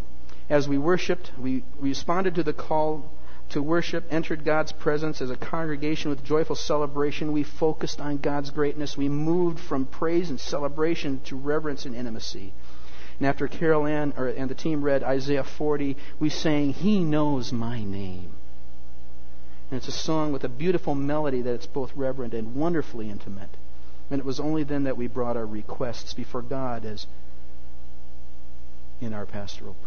as 0.50 0.68
we 0.68 0.78
worshiped, 0.78 1.32
we 1.38 1.64
responded 1.80 2.36
to 2.36 2.44
the 2.44 2.54
call 2.54 3.12
to 3.50 3.62
worship, 3.62 4.06
entered 4.10 4.44
God's 4.44 4.72
presence 4.72 5.22
as 5.22 5.30
a 5.30 5.36
congregation 5.36 6.10
with 6.10 6.24
joyful 6.24 6.56
celebration. 6.56 7.32
We 7.32 7.44
focused 7.44 8.02
on 8.02 8.18
God's 8.18 8.50
greatness. 8.50 8.98
We 8.98 9.10
moved 9.10 9.60
from 9.60 9.86
praise 9.86 10.30
and 10.30 10.40
celebration 10.40 11.22
to 11.26 11.36
reverence 11.36 11.86
and 11.86 11.96
intimacy. 11.96 12.54
And 13.20 13.28
after 13.28 13.48
Carol 13.48 13.88
Ann 13.88 14.14
or, 14.16 14.28
and 14.28 14.50
the 14.50 14.56
team 14.56 14.84
read 14.84 15.04
Isaiah 15.04 15.44
40, 15.44 15.98
we 16.20 16.30
sang, 16.30 16.74
He 16.74 17.00
knows 17.00 17.52
my 17.52 17.84
name. 17.84 18.32
And 19.70 19.78
it's 19.78 19.88
a 19.88 19.92
song 19.92 20.32
with 20.32 20.44
a 20.44 20.50
beautiful 20.50 20.96
melody 20.96 21.42
that 21.42 21.54
it's 21.54 21.68
both 21.68 21.92
reverent 21.96 22.34
and 22.34 22.56
wonderfully 22.56 23.10
intimate. 23.10 23.50
And 24.10 24.20
it 24.20 24.26
was 24.26 24.40
only 24.40 24.64
then 24.64 24.84
that 24.84 24.98
we 24.98 25.08
brought 25.08 25.36
our 25.36 25.46
requests 25.46 26.14
before 26.14 26.42
God 26.42 26.86
as 26.86 27.08
in 29.02 29.14
our 29.14 29.26
pastoral 29.26 29.76
prayer. 29.84 29.87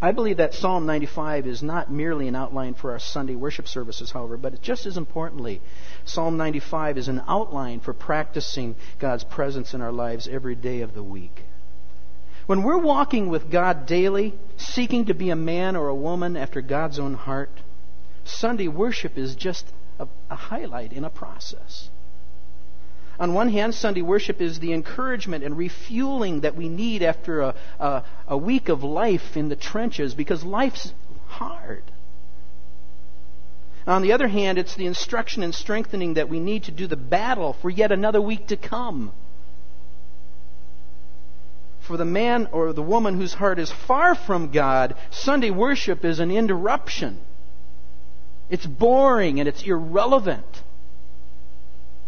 I 0.00 0.12
believe 0.12 0.36
that 0.36 0.54
Psalm 0.54 0.86
95 0.86 1.46
is 1.48 1.60
not 1.60 1.90
merely 1.90 2.28
an 2.28 2.36
outline 2.36 2.74
for 2.74 2.92
our 2.92 3.00
Sunday 3.00 3.34
worship 3.34 3.66
services, 3.66 4.12
however, 4.12 4.36
but 4.36 4.62
just 4.62 4.86
as 4.86 4.96
importantly, 4.96 5.60
Psalm 6.04 6.36
95 6.36 6.98
is 6.98 7.08
an 7.08 7.22
outline 7.26 7.80
for 7.80 7.92
practicing 7.92 8.76
God's 9.00 9.24
presence 9.24 9.74
in 9.74 9.80
our 9.80 9.90
lives 9.90 10.28
every 10.28 10.54
day 10.54 10.82
of 10.82 10.94
the 10.94 11.02
week. 11.02 11.42
When 12.46 12.62
we're 12.62 12.78
walking 12.78 13.28
with 13.28 13.50
God 13.50 13.86
daily, 13.86 14.34
seeking 14.56 15.06
to 15.06 15.14
be 15.14 15.30
a 15.30 15.36
man 15.36 15.74
or 15.74 15.88
a 15.88 15.94
woman 15.94 16.36
after 16.36 16.62
God's 16.62 17.00
own 17.00 17.14
heart, 17.14 17.50
Sunday 18.24 18.68
worship 18.68 19.18
is 19.18 19.34
just 19.34 19.66
a, 19.98 20.06
a 20.30 20.36
highlight 20.36 20.92
in 20.92 21.04
a 21.04 21.10
process. 21.10 21.90
On 23.20 23.34
one 23.34 23.48
hand, 23.48 23.74
Sunday 23.74 24.02
worship 24.02 24.40
is 24.40 24.60
the 24.60 24.72
encouragement 24.72 25.42
and 25.42 25.56
refueling 25.56 26.40
that 26.40 26.54
we 26.54 26.68
need 26.68 27.02
after 27.02 27.40
a, 27.40 27.54
a, 27.80 28.04
a 28.28 28.36
week 28.36 28.68
of 28.68 28.84
life 28.84 29.36
in 29.36 29.48
the 29.48 29.56
trenches 29.56 30.14
because 30.14 30.44
life's 30.44 30.92
hard. 31.26 31.82
On 33.88 34.02
the 34.02 34.12
other 34.12 34.28
hand, 34.28 34.58
it's 34.58 34.74
the 34.74 34.86
instruction 34.86 35.42
and 35.42 35.54
strengthening 35.54 36.14
that 36.14 36.28
we 36.28 36.38
need 36.38 36.64
to 36.64 36.70
do 36.70 36.86
the 36.86 36.96
battle 36.96 37.54
for 37.54 37.70
yet 37.70 37.90
another 37.90 38.20
week 38.20 38.48
to 38.48 38.56
come. 38.56 39.12
For 41.80 41.96
the 41.96 42.04
man 42.04 42.48
or 42.52 42.74
the 42.74 42.82
woman 42.82 43.16
whose 43.16 43.32
heart 43.32 43.58
is 43.58 43.72
far 43.72 44.14
from 44.14 44.50
God, 44.50 44.94
Sunday 45.10 45.50
worship 45.50 46.04
is 46.04 46.20
an 46.20 46.30
interruption. 46.30 47.18
It's 48.50 48.66
boring 48.66 49.40
and 49.40 49.48
it's 49.48 49.62
irrelevant. 49.62 50.62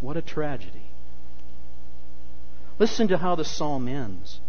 What 0.02 0.18
a 0.18 0.22
tragedy. 0.22 0.79
Listen 2.80 3.08
to 3.08 3.18
how 3.18 3.34
the 3.34 3.44
psalm 3.44 3.86
ends. 3.88 4.40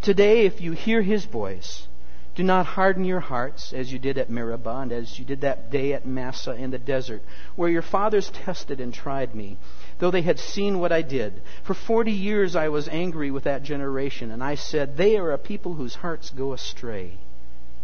Today, 0.00 0.46
if 0.46 0.62
you 0.62 0.72
hear 0.72 1.02
his 1.02 1.26
voice, 1.26 1.86
do 2.34 2.42
not 2.42 2.64
harden 2.64 3.04
your 3.04 3.20
hearts 3.20 3.74
as 3.74 3.92
you 3.92 3.98
did 3.98 4.16
at 4.16 4.30
Meribah 4.30 4.78
and 4.80 4.92
as 4.92 5.18
you 5.18 5.26
did 5.26 5.42
that 5.42 5.70
day 5.70 5.92
at 5.92 6.06
Massah 6.06 6.54
in 6.54 6.70
the 6.70 6.78
desert, 6.78 7.22
where 7.54 7.68
your 7.68 7.82
fathers 7.82 8.30
tested 8.30 8.80
and 8.80 8.94
tried 8.94 9.34
me, 9.34 9.58
though 9.98 10.10
they 10.10 10.22
had 10.22 10.38
seen 10.38 10.78
what 10.78 10.90
I 10.90 11.02
did. 11.02 11.42
For 11.62 11.74
forty 11.74 12.12
years 12.12 12.56
I 12.56 12.70
was 12.70 12.88
angry 12.88 13.30
with 13.30 13.44
that 13.44 13.62
generation, 13.62 14.30
and 14.30 14.42
I 14.42 14.54
said, 14.54 14.96
They 14.96 15.18
are 15.18 15.30
a 15.30 15.36
people 15.36 15.74
whose 15.74 15.96
hearts 15.96 16.30
go 16.30 16.54
astray, 16.54 17.18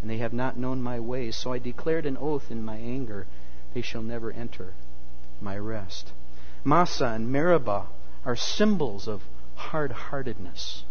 and 0.00 0.10
they 0.10 0.18
have 0.18 0.32
not 0.32 0.56
known 0.56 0.80
my 0.80 0.98
ways. 1.00 1.36
So 1.36 1.52
I 1.52 1.58
declared 1.58 2.06
an 2.06 2.16
oath 2.16 2.50
in 2.50 2.64
my 2.64 2.76
anger, 2.76 3.26
They 3.74 3.82
shall 3.82 4.02
never 4.02 4.32
enter 4.32 4.72
my 5.38 5.58
rest. 5.58 6.12
Massah 6.64 7.08
and 7.08 7.30
Meribah 7.30 7.88
are 8.24 8.36
symbols 8.36 9.06
of 9.06 9.22
hard 9.60 9.92
heartedness. 9.92 10.84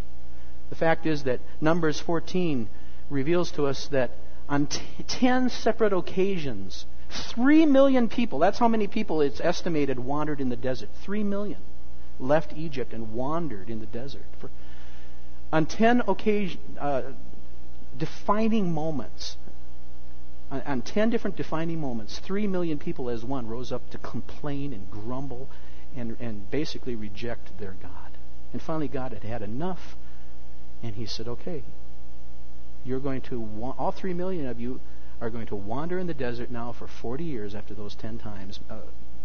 The 0.70 0.76
fact 0.76 1.06
is 1.06 1.24
that 1.24 1.40
Numbers 1.60 2.00
14 2.00 2.70
reveals 3.10 3.52
to 3.52 3.66
us 3.66 3.88
that 3.88 4.12
on 4.48 4.68
t- 4.68 4.82
10 5.08 5.50
separate 5.50 5.94
occasions, 5.94 6.86
3 7.10 7.66
million 7.66 8.08
people, 8.08 8.40
that's 8.40 8.60
how 8.60 8.68
many 8.68 8.88
people 8.88 9.22
it's 9.22 9.42
estimated 9.42 10.00
wandered 10.00 10.40
in 10.40 10.50
the 10.50 10.56
desert. 10.56 10.90
3 11.04 11.24
million 11.24 11.60
left 12.20 12.54
Egypt 12.56 12.94
and 12.94 13.14
wandered 13.14 13.70
in 13.70 13.80
the 13.80 13.86
desert. 13.86 14.26
For, 14.40 14.50
on 15.52 15.66
10 15.66 16.04
occasion, 16.08 16.60
uh, 16.80 17.02
defining 17.98 18.72
moments, 18.72 19.38
on, 20.52 20.62
on 20.62 20.82
10 20.82 21.10
different 21.10 21.36
defining 21.36 21.80
moments, 21.82 22.20
3 22.20 22.46
million 22.48 22.78
people 22.78 23.10
as 23.10 23.24
one 23.24 23.48
rose 23.48 23.72
up 23.72 23.90
to 23.92 23.98
complain 23.98 24.74
and 24.74 24.90
grumble 24.92 25.50
and, 25.96 26.18
and 26.20 26.50
basically 26.52 26.96
reject 26.96 27.58
their 27.60 27.76
God. 27.82 28.09
And 28.52 28.62
finally, 28.62 28.88
God 28.88 29.14
had 29.14 29.24
had 29.24 29.42
enough, 29.42 29.96
and 30.82 30.96
He 30.96 31.06
said, 31.06 31.28
Okay, 31.28 31.64
you're 32.86 33.00
going 33.00 33.22
to, 33.22 33.74
all 33.78 33.92
three 33.92 34.14
million 34.14 34.48
of 34.48 34.60
you 34.60 34.80
are 35.22 35.30
going 35.30 35.48
to 35.48 35.56
wander 35.56 36.00
in 36.00 36.08
the 36.08 36.14
desert 36.14 36.50
now 36.50 36.72
for 36.72 36.88
40 36.88 37.24
years 37.24 37.54
after 37.54 37.74
those 37.74 37.96
10 37.96 38.20
times, 38.20 38.60
uh, 38.70 38.78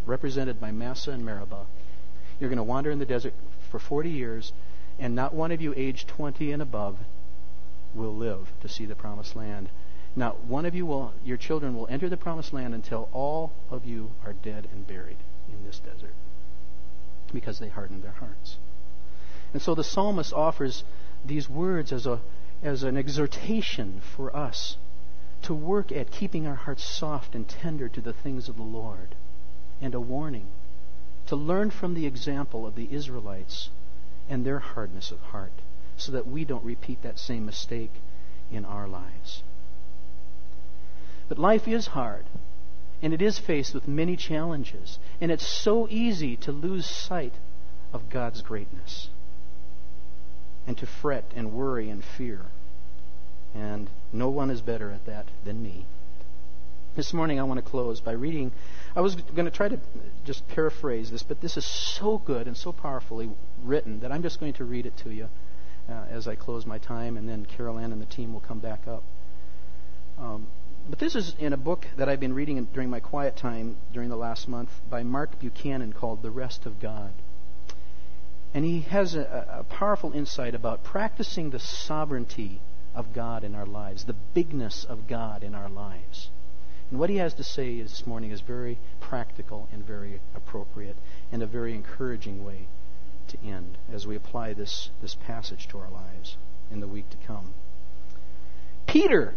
represented 0.06 0.60
by 0.60 0.72
Massah 0.72 1.12
and 1.12 1.24
Meribah. 1.24 1.66
You're 2.40 2.50
going 2.50 2.56
to 2.56 2.64
wander 2.64 2.90
in 2.90 2.98
the 2.98 3.06
desert 3.06 3.32
for 3.70 3.78
40 3.78 4.10
years, 4.10 4.52
and 4.98 5.14
not 5.14 5.34
one 5.34 5.52
of 5.52 5.60
you 5.60 5.72
aged 5.76 6.08
20 6.08 6.50
and 6.52 6.60
above 6.60 6.98
will 7.94 8.14
live 8.14 8.50
to 8.60 8.68
see 8.68 8.86
the 8.86 8.96
promised 8.96 9.36
land. 9.36 9.68
Not 10.16 10.44
one 10.44 10.66
of 10.66 10.74
you 10.74 10.86
will, 10.86 11.12
your 11.24 11.36
children 11.36 11.76
will 11.76 11.86
enter 11.88 12.08
the 12.08 12.16
promised 12.16 12.52
land 12.52 12.74
until 12.74 13.08
all 13.12 13.52
of 13.70 13.84
you 13.84 14.10
are 14.24 14.32
dead 14.32 14.68
and 14.72 14.86
buried 14.86 15.16
in 15.48 15.64
this 15.64 15.78
desert 15.78 16.14
because 17.32 17.58
they 17.58 17.68
hardened 17.68 18.02
their 18.02 18.12
hearts. 18.12 18.56
And 19.54 19.62
so 19.62 19.76
the 19.76 19.84
psalmist 19.84 20.32
offers 20.32 20.82
these 21.24 21.48
words 21.48 21.92
as, 21.92 22.06
a, 22.06 22.18
as 22.60 22.82
an 22.82 22.96
exhortation 22.96 24.00
for 24.00 24.34
us 24.34 24.76
to 25.42 25.54
work 25.54 25.92
at 25.92 26.10
keeping 26.10 26.44
our 26.44 26.56
hearts 26.56 26.82
soft 26.82 27.36
and 27.36 27.48
tender 27.48 27.88
to 27.88 28.00
the 28.00 28.12
things 28.12 28.48
of 28.48 28.56
the 28.56 28.64
Lord, 28.64 29.14
and 29.80 29.94
a 29.94 30.00
warning 30.00 30.48
to 31.28 31.36
learn 31.36 31.70
from 31.70 31.94
the 31.94 32.04
example 32.04 32.66
of 32.66 32.74
the 32.74 32.92
Israelites 32.92 33.70
and 34.28 34.44
their 34.44 34.58
hardness 34.58 35.12
of 35.12 35.20
heart 35.20 35.52
so 35.96 36.10
that 36.10 36.26
we 36.26 36.44
don't 36.44 36.64
repeat 36.64 37.02
that 37.02 37.20
same 37.20 37.46
mistake 37.46 37.92
in 38.50 38.64
our 38.64 38.88
lives. 38.88 39.44
But 41.28 41.38
life 41.38 41.68
is 41.68 41.86
hard, 41.86 42.24
and 43.00 43.14
it 43.14 43.22
is 43.22 43.38
faced 43.38 43.72
with 43.72 43.86
many 43.86 44.16
challenges, 44.16 44.98
and 45.20 45.30
it's 45.30 45.46
so 45.46 45.86
easy 45.88 46.34
to 46.38 46.50
lose 46.50 46.86
sight 46.86 47.34
of 47.92 48.10
God's 48.10 48.42
greatness 48.42 49.10
and 50.66 50.76
to 50.78 50.86
fret 50.86 51.24
and 51.34 51.52
worry 51.52 51.90
and 51.90 52.04
fear. 52.04 52.40
And 53.54 53.88
no 54.12 54.28
one 54.28 54.50
is 54.50 54.60
better 54.60 54.90
at 54.90 55.06
that 55.06 55.26
than 55.44 55.62
me. 55.62 55.84
This 56.96 57.12
morning 57.12 57.40
I 57.40 57.42
want 57.42 57.58
to 57.58 57.70
close 57.70 58.00
by 58.00 58.12
reading. 58.12 58.52
I 58.94 59.00
was 59.00 59.16
going 59.16 59.46
to 59.46 59.50
try 59.50 59.68
to 59.68 59.78
just 60.24 60.46
paraphrase 60.48 61.10
this, 61.10 61.24
but 61.24 61.40
this 61.40 61.56
is 61.56 61.64
so 61.64 62.18
good 62.18 62.46
and 62.46 62.56
so 62.56 62.72
powerfully 62.72 63.30
written 63.64 64.00
that 64.00 64.12
I'm 64.12 64.22
just 64.22 64.38
going 64.38 64.52
to 64.54 64.64
read 64.64 64.86
it 64.86 64.96
to 64.98 65.10
you 65.10 65.28
uh, 65.88 66.04
as 66.10 66.28
I 66.28 66.36
close 66.36 66.66
my 66.66 66.78
time, 66.78 67.16
and 67.16 67.28
then 67.28 67.46
Carol 67.46 67.78
Ann 67.78 67.92
and 67.92 68.00
the 68.00 68.06
team 68.06 68.32
will 68.32 68.40
come 68.40 68.60
back 68.60 68.86
up. 68.86 69.02
Um, 70.18 70.46
but 70.88 70.98
this 70.98 71.16
is 71.16 71.34
in 71.38 71.52
a 71.52 71.56
book 71.56 71.86
that 71.96 72.08
I've 72.08 72.20
been 72.20 72.34
reading 72.34 72.62
during 72.72 72.90
my 72.90 73.00
quiet 73.00 73.36
time 73.36 73.76
during 73.92 74.08
the 74.08 74.16
last 74.16 74.48
month 74.48 74.70
by 74.88 75.02
Mark 75.02 75.40
Buchanan 75.40 75.92
called 75.92 76.22
The 76.22 76.30
Rest 76.30 76.66
of 76.66 76.78
God. 76.80 77.12
And 78.54 78.64
he 78.64 78.82
has 78.82 79.16
a, 79.16 79.46
a 79.50 79.64
powerful 79.64 80.12
insight 80.12 80.54
about 80.54 80.84
practicing 80.84 81.50
the 81.50 81.58
sovereignty 81.58 82.60
of 82.94 83.12
God 83.12 83.42
in 83.42 83.56
our 83.56 83.66
lives, 83.66 84.04
the 84.04 84.14
bigness 84.32 84.84
of 84.84 85.08
God 85.08 85.42
in 85.42 85.56
our 85.56 85.68
lives. 85.68 86.30
And 86.90 87.00
what 87.00 87.10
he 87.10 87.16
has 87.16 87.34
to 87.34 87.42
say 87.42 87.82
this 87.82 88.06
morning 88.06 88.30
is 88.30 88.40
very 88.40 88.78
practical 89.00 89.68
and 89.72 89.84
very 89.84 90.20
appropriate 90.36 90.96
and 91.32 91.42
a 91.42 91.46
very 91.46 91.74
encouraging 91.74 92.44
way 92.44 92.68
to 93.26 93.38
end 93.44 93.76
as 93.92 94.06
we 94.06 94.14
apply 94.14 94.52
this, 94.52 94.90
this 95.02 95.16
passage 95.16 95.66
to 95.68 95.78
our 95.78 95.90
lives 95.90 96.36
in 96.70 96.78
the 96.78 96.86
week 96.86 97.10
to 97.10 97.16
come. 97.26 97.54
Peter, 98.86 99.34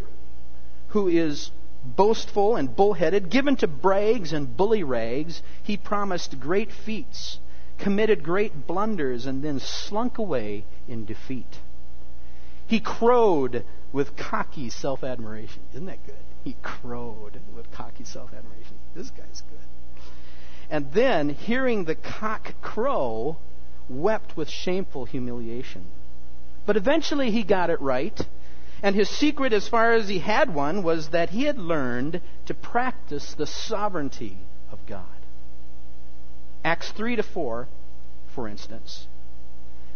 who 0.90 1.08
is 1.08 1.50
boastful 1.84 2.56
and 2.56 2.76
bullheaded, 2.76 3.32
given 3.32 3.56
to 3.56 3.68
brags 3.68 4.34
and 4.34 4.56
bully 4.56 4.84
rags, 4.84 5.42
he 5.64 5.78
promised 5.78 6.40
great 6.40 6.72
feats 6.72 7.40
committed 7.78 8.24
great 8.24 8.68
blunders, 8.68 9.26
and 9.26 9.44
then 9.44 9.60
slunk 9.60 10.18
away 10.18 10.66
in 10.88 11.06
defeat. 11.06 11.60
He 12.68 12.80
crowed 12.80 13.64
with 13.94 14.18
cocky 14.18 14.70
self 14.70 15.04
admiration. 15.04 15.62
Isn't 15.72 15.86
that 15.86 16.06
good? 16.06 16.16
He 16.44 16.56
crowed 16.62 17.40
with 17.56 17.72
cocky 17.72 18.04
self 18.04 18.34
admiration. 18.34 18.76
This 18.96 19.10
guy's 19.12 19.42
good. 19.50 19.60
And 20.70 20.92
then, 20.92 21.30
hearing 21.30 21.86
the 21.86 21.96
cock 21.96 22.54
crow, 22.62 23.38
wept 23.90 24.36
with 24.36 24.50
shameful 24.50 25.06
humiliation. 25.06 25.86
But 26.66 26.76
eventually 26.76 27.32
he 27.32 27.44
got 27.44 27.70
it 27.70 27.82
right. 27.82 28.20
And 28.84 28.96
his 28.96 29.10
secret, 29.10 29.54
as 29.54 29.68
far 29.68 29.94
as 29.94 30.08
he 30.08 30.20
had 30.20 30.54
one, 30.54 30.84
was 30.84 31.10
that 31.10 31.30
he 31.30 31.44
had 31.44 31.58
learned 31.58 32.22
to 32.46 32.54
practice 32.54 33.34
the 33.34 33.48
sovereignty 33.48 34.38
of 34.72 34.86
God. 34.86 35.06
Acts 36.64 36.92
3 36.92 37.16
to 37.18 37.24
4, 37.24 37.68
for 38.34 38.48
instance. 38.48 39.08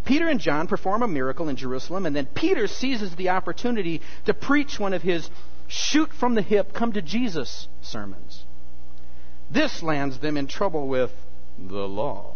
Peter 0.06 0.28
and 0.28 0.40
John 0.40 0.68
perform 0.68 1.04
a 1.04 1.08
miracle 1.08 1.50
in 1.50 1.56
Jerusalem, 1.56 2.06
and 2.06 2.16
then 2.16 2.26
Peter 2.26 2.68
seizes 2.68 3.16
the 3.16 3.30
opportunity 3.30 4.02
to 4.26 4.34
preach 4.34 4.80
one 4.80 4.94
of 4.94 5.02
his 5.02 5.30
shoot 5.68 6.12
from 6.12 6.36
the 6.36 6.42
hip, 6.42 6.74
come 6.74 6.92
to 6.94 7.02
Jesus 7.02 7.68
sermons. 7.82 8.44
This 9.50 9.84
lands 9.84 10.20
them 10.20 10.38
in 10.38 10.48
trouble 10.48 10.88
with 10.88 11.12
the 11.58 11.88
law, 11.88 12.36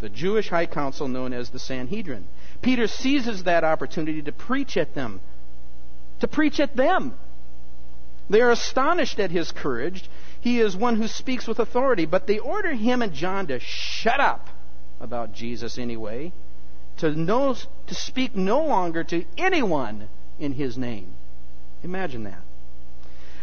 the 0.00 0.08
Jewish 0.08 0.48
high 0.48 0.66
council 0.66 1.08
known 1.08 1.32
as 1.32 1.50
the 1.50 1.58
Sanhedrin. 1.58 2.26
Peter 2.62 2.86
seizes 2.86 3.44
that 3.44 3.64
opportunity 3.64 4.22
to 4.22 4.32
preach 4.32 4.76
at 4.76 4.94
them. 4.94 5.20
To 6.20 6.28
preach 6.28 6.60
at 6.60 6.76
them. 6.76 7.14
They 8.30 8.40
are 8.40 8.50
astonished 8.50 9.18
at 9.18 9.30
his 9.30 9.52
courage 9.52 10.08
he 10.40 10.60
is 10.60 10.76
one 10.76 10.96
who 10.96 11.08
speaks 11.08 11.46
with 11.46 11.58
authority, 11.58 12.06
but 12.06 12.26
they 12.26 12.38
order 12.38 12.72
him 12.72 13.02
and 13.02 13.12
John 13.12 13.46
to 13.48 13.58
shut 13.58 14.20
up 14.20 14.48
about 15.00 15.32
Jesus 15.32 15.78
anyway, 15.78 16.32
to 16.98 17.14
know, 17.14 17.54
to 17.54 17.94
speak 17.94 18.36
no 18.36 18.64
longer 18.64 19.04
to 19.04 19.24
anyone 19.36 20.08
in 20.38 20.52
his 20.52 20.78
name. 20.78 21.14
Imagine 21.82 22.24
that. 22.24 22.40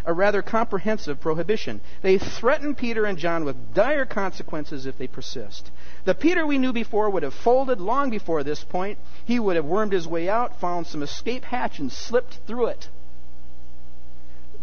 A 0.07 0.13
rather 0.13 0.41
comprehensive 0.41 1.19
prohibition. 1.19 1.81
They 2.01 2.19
threaten 2.19 2.75
Peter 2.75 3.05
and 3.05 3.17
John 3.17 3.43
with 3.43 3.73
dire 3.73 4.05
consequences 4.05 4.85
if 4.85 4.97
they 4.97 5.07
persist. 5.07 5.71
The 6.03 6.13
Peter 6.13 6.45
we 6.45 6.59
knew 6.59 6.71
before 6.71 7.09
would 7.09 7.23
have 7.23 7.33
folded 7.33 7.81
long 7.81 8.11
before 8.11 8.43
this 8.43 8.63
point. 8.63 8.99
He 9.25 9.39
would 9.39 9.55
have 9.55 9.65
wormed 9.65 9.93
his 9.93 10.07
way 10.07 10.29
out, 10.29 10.59
found 10.59 10.85
some 10.85 11.01
escape 11.01 11.45
hatch, 11.45 11.79
and 11.79 11.91
slipped 11.91 12.39
through 12.45 12.67
it. 12.67 12.89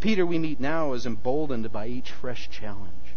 Peter 0.03 0.27
we 0.27 0.38
meet 0.38 0.59
now 0.59 0.93
is 0.95 1.07
emboldened 1.07 1.73
by 1.73 1.87
each 1.87 2.11
fresh 2.11 2.51
challenge. 2.51 3.15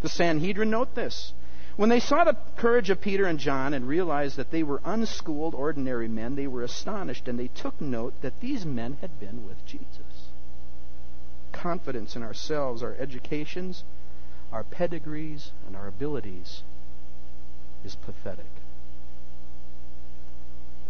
The 0.00 0.08
Sanhedrin 0.08 0.70
note 0.70 0.94
this. 0.94 1.32
When 1.76 1.88
they 1.88 1.98
saw 1.98 2.22
the 2.22 2.36
courage 2.56 2.88
of 2.88 3.00
Peter 3.00 3.26
and 3.26 3.36
John 3.36 3.74
and 3.74 3.88
realized 3.88 4.36
that 4.36 4.52
they 4.52 4.62
were 4.62 4.80
unschooled, 4.84 5.56
ordinary 5.56 6.06
men, 6.06 6.36
they 6.36 6.46
were 6.46 6.62
astonished 6.62 7.26
and 7.26 7.36
they 7.36 7.48
took 7.48 7.80
note 7.80 8.14
that 8.22 8.38
these 8.40 8.64
men 8.64 8.96
had 9.00 9.18
been 9.18 9.44
with 9.44 9.66
Jesus. 9.66 10.28
Confidence 11.50 12.14
in 12.14 12.22
ourselves, 12.22 12.80
our 12.80 12.94
educations, 12.94 13.82
our 14.52 14.62
pedigrees, 14.62 15.50
and 15.66 15.74
our 15.74 15.88
abilities 15.88 16.62
is 17.84 17.96
pathetic. 17.96 18.52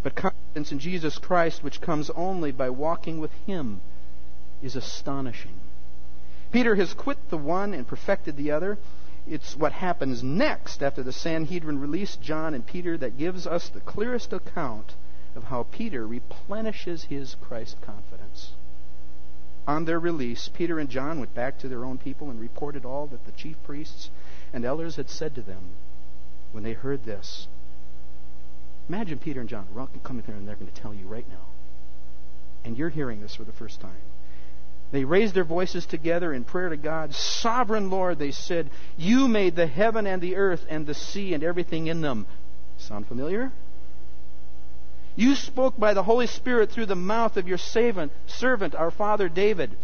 But 0.02 0.14
confidence 0.14 0.70
in 0.70 0.80
Jesus 0.80 1.16
Christ, 1.16 1.64
which 1.64 1.80
comes 1.80 2.10
only 2.10 2.52
by 2.52 2.68
walking 2.68 3.20
with 3.20 3.32
Him, 3.46 3.80
is 4.64 4.76
astonishing. 4.76 5.60
Peter 6.50 6.74
has 6.76 6.94
quit 6.94 7.18
the 7.28 7.36
one 7.36 7.74
and 7.74 7.86
perfected 7.86 8.36
the 8.36 8.50
other. 8.50 8.78
It's 9.26 9.56
what 9.56 9.72
happens 9.72 10.22
next 10.22 10.82
after 10.82 11.02
the 11.02 11.12
Sanhedrin 11.12 11.80
released 11.80 12.22
John 12.22 12.54
and 12.54 12.66
Peter 12.66 12.96
that 12.98 13.18
gives 13.18 13.46
us 13.46 13.68
the 13.68 13.80
clearest 13.80 14.32
account 14.32 14.94
of 15.36 15.44
how 15.44 15.64
Peter 15.64 16.06
replenishes 16.06 17.04
his 17.04 17.34
Christ 17.34 17.80
confidence. 17.80 18.52
On 19.66 19.84
their 19.84 19.98
release, 19.98 20.48
Peter 20.48 20.78
and 20.78 20.88
John 20.88 21.18
went 21.18 21.34
back 21.34 21.58
to 21.58 21.68
their 21.68 21.84
own 21.84 21.98
people 21.98 22.30
and 22.30 22.40
reported 22.40 22.84
all 22.84 23.06
that 23.08 23.24
the 23.26 23.32
chief 23.32 23.56
priests 23.64 24.10
and 24.52 24.64
elders 24.64 24.96
had 24.96 25.10
said 25.10 25.34
to 25.34 25.42
them 25.42 25.70
when 26.52 26.62
they 26.62 26.74
heard 26.74 27.04
this. 27.04 27.48
Imagine 28.88 29.18
Peter 29.18 29.40
and 29.40 29.48
John 29.48 29.66
coming 30.02 30.22
there 30.26 30.36
and 30.36 30.46
they're 30.46 30.56
going 30.56 30.70
to 30.70 30.80
tell 30.80 30.94
you 30.94 31.06
right 31.06 31.28
now. 31.28 31.46
And 32.64 32.78
you're 32.78 32.90
hearing 32.90 33.20
this 33.20 33.34
for 33.34 33.44
the 33.44 33.52
first 33.52 33.80
time. 33.80 34.13
They 34.92 35.04
raised 35.04 35.34
their 35.34 35.44
voices 35.44 35.86
together 35.86 36.32
in 36.32 36.44
prayer 36.44 36.68
to 36.68 36.76
God. 36.76 37.14
Sovereign 37.14 37.90
Lord, 37.90 38.18
they 38.18 38.30
said, 38.30 38.70
You 38.96 39.26
made 39.26 39.56
the 39.56 39.66
heaven 39.66 40.06
and 40.06 40.22
the 40.22 40.36
earth 40.36 40.66
and 40.68 40.86
the 40.86 40.94
sea 40.94 41.34
and 41.34 41.42
everything 41.42 41.88
in 41.88 42.00
them. 42.00 42.26
Sound 42.78 43.06
familiar? 43.06 43.50
You 45.16 45.34
spoke 45.34 45.78
by 45.78 45.94
the 45.94 46.02
Holy 46.02 46.26
Spirit 46.26 46.70
through 46.70 46.86
the 46.86 46.96
mouth 46.96 47.36
of 47.36 47.46
your 47.46 47.58
servant, 47.58 48.74
our 48.74 48.90
father 48.90 49.28
David. 49.28 49.76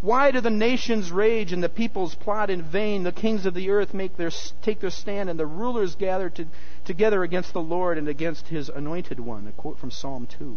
Why 0.00 0.30
do 0.30 0.40
the 0.40 0.50
nations 0.50 1.10
rage 1.10 1.52
and 1.52 1.62
the 1.62 1.68
peoples 1.68 2.14
plot 2.14 2.50
in 2.50 2.62
vain? 2.62 3.02
The 3.02 3.10
kings 3.10 3.46
of 3.46 3.54
the 3.54 3.70
earth 3.70 3.92
make 3.92 4.16
their, 4.16 4.30
take 4.62 4.78
their 4.78 4.90
stand 4.90 5.28
and 5.28 5.38
the 5.38 5.46
rulers 5.46 5.96
gather 5.96 6.30
to, 6.30 6.46
together 6.84 7.24
against 7.24 7.52
the 7.52 7.60
Lord 7.60 7.98
and 7.98 8.08
against 8.08 8.48
his 8.48 8.68
anointed 8.68 9.18
one. 9.18 9.48
A 9.48 9.52
quote 9.52 9.78
from 9.78 9.90
Psalm 9.90 10.26
2. 10.26 10.56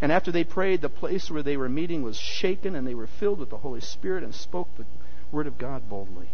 And 0.00 0.12
after 0.12 0.30
they 0.30 0.44
prayed, 0.44 0.80
the 0.80 0.88
place 0.88 1.30
where 1.30 1.42
they 1.42 1.56
were 1.56 1.68
meeting 1.68 2.02
was 2.02 2.18
shaken, 2.18 2.74
and 2.74 2.86
they 2.86 2.94
were 2.94 3.06
filled 3.06 3.38
with 3.38 3.50
the 3.50 3.58
Holy 3.58 3.80
Spirit 3.80 4.24
and 4.24 4.34
spoke 4.34 4.68
the 4.76 4.84
word 5.32 5.46
of 5.46 5.58
God 5.58 5.88
boldly. 5.88 6.28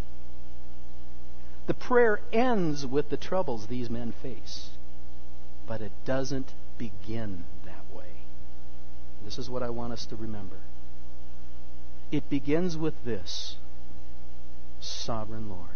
The 1.67 1.75
prayer 1.75 2.21
ends 2.33 2.85
with 2.87 3.09
the 3.09 3.17
troubles 3.17 3.67
these 3.67 3.89
men 3.89 4.13
face 4.13 4.71
but 5.67 5.81
it 5.81 5.93
doesn't 6.05 6.53
begin 6.79 7.45
that 7.65 7.97
way. 7.97 8.11
This 9.25 9.39
is 9.39 9.49
what 9.49 9.63
I 9.63 9.71
want 9.71 9.93
us 9.93 10.07
to 10.07 10.17
remember. 10.17 10.57
It 12.11 12.29
begins 12.29 12.77
with 12.77 13.05
this 13.05 13.57
Sovereign 14.81 15.49
Lord. 15.49 15.72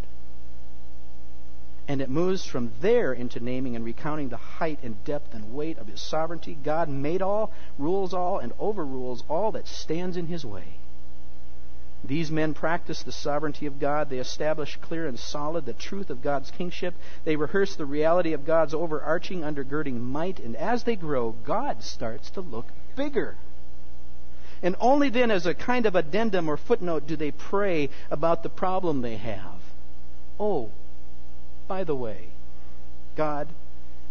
And 1.89 2.01
it 2.01 2.11
moves 2.11 2.45
from 2.45 2.73
there 2.81 3.13
into 3.13 3.39
naming 3.39 3.77
and 3.77 3.85
recounting 3.85 4.29
the 4.29 4.37
height 4.37 4.81
and 4.83 5.03
depth 5.05 5.35
and 5.35 5.55
weight 5.55 5.79
of 5.79 5.87
His 5.87 6.01
sovereignty. 6.01 6.59
God 6.65 6.89
made 6.89 7.23
all, 7.23 7.53
rules 7.79 8.13
all, 8.13 8.39
and 8.39 8.53
overrules 8.59 9.23
all 9.29 9.53
that 9.53 9.69
stands 9.69 10.17
in 10.17 10.27
His 10.27 10.45
way. 10.45 10.65
These 12.05 12.31
men 12.31 12.55
practice 12.55 13.03
the 13.03 13.13
sovereignty 13.13 13.67
of 13.67 13.81
God. 13.81 14.11
They 14.11 14.19
establish 14.19 14.77
clear 14.81 15.07
and 15.07 15.19
solid 15.19 15.65
the 15.65 15.73
truth 15.73 16.11
of 16.11 16.23
God's 16.23 16.51
kingship. 16.51 16.95
They 17.25 17.37
rehearse 17.37 17.75
the 17.75 17.87
reality 17.87 18.33
of 18.33 18.45
God's 18.45 18.75
overarching, 18.75 19.41
undergirding 19.41 20.01
might. 20.01 20.39
And 20.39 20.57
as 20.57 20.85
they 20.85 20.97
grow, 20.97 21.33
God 21.45 21.83
starts 21.83 22.31
to 22.31 22.41
look 22.41 22.67
bigger. 22.97 23.37
And 24.63 24.77
only 24.81 25.11
then, 25.11 25.31
as 25.31 25.47
a 25.47 25.55
kind 25.55 25.87
of 25.87 25.95
addendum 25.97 26.49
or 26.49 26.57
footnote, 26.57 27.07
do 27.07 27.17
they 27.17 27.31
pray 27.31 27.91
about 28.11 28.43
the 28.43 28.49
problem 28.49 29.03
they 29.03 29.17
have. 29.17 29.61
Oh, 30.39 30.71
by 31.69 31.85
the 31.85 31.95
way, 31.95 32.29
God, 33.17 33.49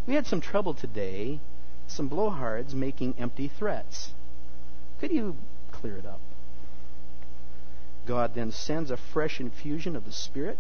we 0.08 0.16
had 0.16 0.28
some 0.28 0.42
trouble 0.42 0.74
today, 0.74 1.40
some 1.88 2.10
blowhards 2.10 2.74
making 2.74 3.16
empty 3.18 3.48
threats. 3.48 4.12
Could 5.00 5.12
you 5.12 5.36
clear 5.72 5.98
it 5.98 6.06
up? 6.06 6.20
God 8.06 8.36
then 8.36 8.52
sends 8.52 8.92
a 8.92 8.98
fresh 8.98 9.40
infusion 9.40 9.96
of 9.96 10.06
the 10.06 10.12
Spirit. 10.12 10.58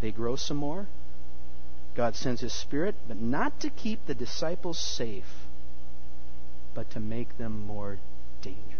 They 0.00 0.10
grow 0.10 0.36
some 0.36 0.56
more. 0.56 0.86
God 1.94 2.14
sends 2.14 2.40
His 2.40 2.52
Spirit, 2.52 2.94
but 3.08 3.20
not 3.20 3.60
to 3.60 3.70
keep 3.70 4.06
the 4.06 4.14
disciples 4.14 4.78
safe, 4.78 5.46
but 6.74 6.90
to 6.90 7.00
make 7.00 7.38
them 7.38 7.66
more 7.66 7.98
dangerous. 8.42 8.75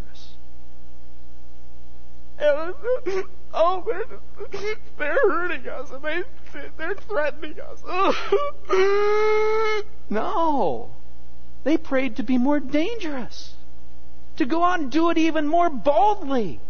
Oh, 2.39 3.83
they're, 3.87 4.05
they're 4.99 5.31
hurting 5.31 5.69
us 5.69 5.91
and 5.91 6.03
they, 6.03 6.23
they're 6.77 6.95
threatening 6.95 7.57
us. 7.61 7.83
no. 10.11 10.91
They 11.65 11.77
prayed 11.77 12.17
to 12.17 12.23
be 12.23 12.39
more 12.39 12.61
dangerous, 12.61 13.55
to 14.37 14.45
go 14.45 14.63
out 14.63 14.81
and 14.81 14.93
do 14.93 15.11
it 15.11 15.19
even 15.19 15.49
more 15.49 15.71
boldly. 15.71 16.61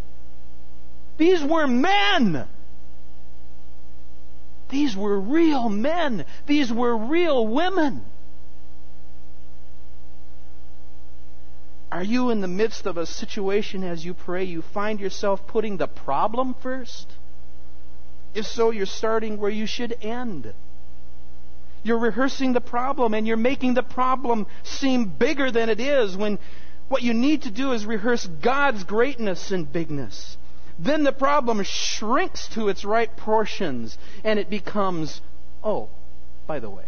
These 1.19 1.43
were 1.43 1.67
men. 1.67 2.47
These 4.69 4.97
were 4.97 5.19
real 5.19 5.69
men. 5.69 6.25
These 6.47 6.73
were 6.73 6.97
real 6.97 7.47
women. 7.47 8.05
Are 11.97 12.05
you 12.05 12.29
in 12.29 12.43
the 12.43 12.47
midst 12.47 12.85
of 12.85 12.99
a 12.99 13.07
situation 13.07 13.83
as 13.83 14.05
you 14.05 14.13
pray, 14.13 14.45
you 14.45 14.61
find 14.61 15.01
yourself 15.01 15.47
putting 15.47 15.79
the 15.79 15.87
problem 15.87 16.55
first? 16.61 17.11
If 18.35 18.45
so, 18.45 18.71
you're 18.71 18.85
starting 18.85 19.39
where 19.39 19.51
you 19.51 19.65
should 19.65 19.97
end. 20.03 20.53
You're 21.83 21.99
rehearsing 21.99 22.53
the 22.53 22.61
problem 22.61 23.15
and 23.15 23.27
you're 23.27 23.39
making 23.39 23.73
the 23.73 23.83
problem 23.83 24.47
seem 24.63 25.07
bigger 25.07 25.51
than 25.51 25.71
it 25.71 25.81
is 25.81 26.19
when 26.19 26.39
what 26.89 27.03
you 27.03 27.15
need 27.15 27.43
to 27.45 27.51
do 27.51 27.73
is 27.73 27.87
rehearse 27.87 28.27
God's 28.27 28.85
greatness 28.85 29.51
and 29.51 29.73
bigness 29.73 30.37
then 30.79 31.03
the 31.03 31.13
problem 31.13 31.63
shrinks 31.63 32.49
to 32.49 32.69
its 32.69 32.85
right 32.85 33.17
portions 33.17 33.97
and 34.23 34.39
it 34.39 34.51
becomes, 34.51 35.23
oh, 35.65 35.89
by 36.47 36.61
the 36.61 36.69
way. 36.69 36.85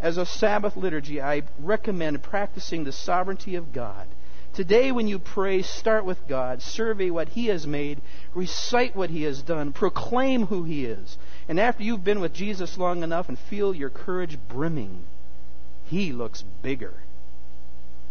As 0.00 0.16
a 0.16 0.26
Sabbath 0.26 0.76
liturgy, 0.76 1.20
I 1.20 1.42
recommend 1.58 2.22
practicing 2.22 2.84
the 2.84 2.92
sovereignty 2.92 3.54
of 3.54 3.72
God. 3.72 4.06
Today, 4.54 4.90
when 4.90 5.06
you 5.06 5.18
pray, 5.18 5.62
start 5.62 6.04
with 6.04 6.26
God, 6.26 6.60
survey 6.60 7.10
what 7.10 7.28
He 7.28 7.46
has 7.46 7.66
made, 7.66 8.00
recite 8.34 8.96
what 8.96 9.10
He 9.10 9.22
has 9.22 9.42
done, 9.42 9.72
proclaim 9.72 10.46
who 10.46 10.64
He 10.64 10.86
is. 10.86 11.18
And 11.48 11.60
after 11.60 11.82
you've 11.82 12.04
been 12.04 12.20
with 12.20 12.32
Jesus 12.32 12.78
long 12.78 13.02
enough 13.02 13.28
and 13.28 13.38
feel 13.38 13.74
your 13.74 13.90
courage 13.90 14.38
brimming, 14.48 15.04
He 15.84 16.12
looks 16.12 16.42
bigger. 16.62 16.94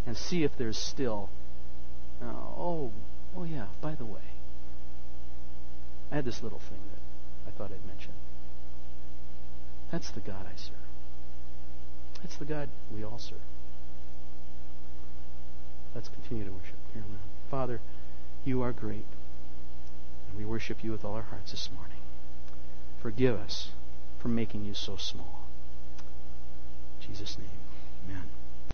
And 0.05 0.15
see 0.15 0.43
if 0.43 0.57
there's 0.57 0.77
still, 0.77 1.29
uh, 2.21 2.31
oh, 2.57 2.91
Oh, 3.35 3.43
yeah, 3.43 3.67
by 3.81 3.95
the 3.95 4.05
way, 4.05 4.19
I 6.11 6.15
had 6.15 6.25
this 6.25 6.41
little 6.41 6.59
thing 6.59 6.79
that 6.91 7.49
I 7.49 7.57
thought 7.57 7.71
I'd 7.71 7.87
mention. 7.87 8.11
That's 9.91 10.11
the 10.11 10.19
God 10.19 10.45
I 10.45 10.55
serve. 10.57 10.75
That's 12.21 12.37
the 12.37 12.45
God 12.45 12.69
we 12.93 13.03
all 13.03 13.17
serve. 13.17 13.39
Let's 15.95 16.09
continue 16.09 16.45
to 16.45 16.51
worship. 16.51 16.75
Here 16.93 17.03
Father, 17.49 17.79
you 18.45 18.61
are 18.61 18.71
great. 18.71 19.05
And 20.29 20.37
we 20.37 20.45
worship 20.45 20.83
you 20.83 20.91
with 20.91 21.03
all 21.03 21.15
our 21.15 21.23
hearts 21.23 21.51
this 21.51 21.69
morning. 21.75 21.97
Forgive 23.01 23.39
us 23.39 23.71
for 24.19 24.27
making 24.27 24.65
you 24.65 24.73
so 24.73 24.97
small. 24.97 25.47
In 27.01 27.07
Jesus' 27.07 27.37
name, 27.37 27.47
amen. 28.07 28.38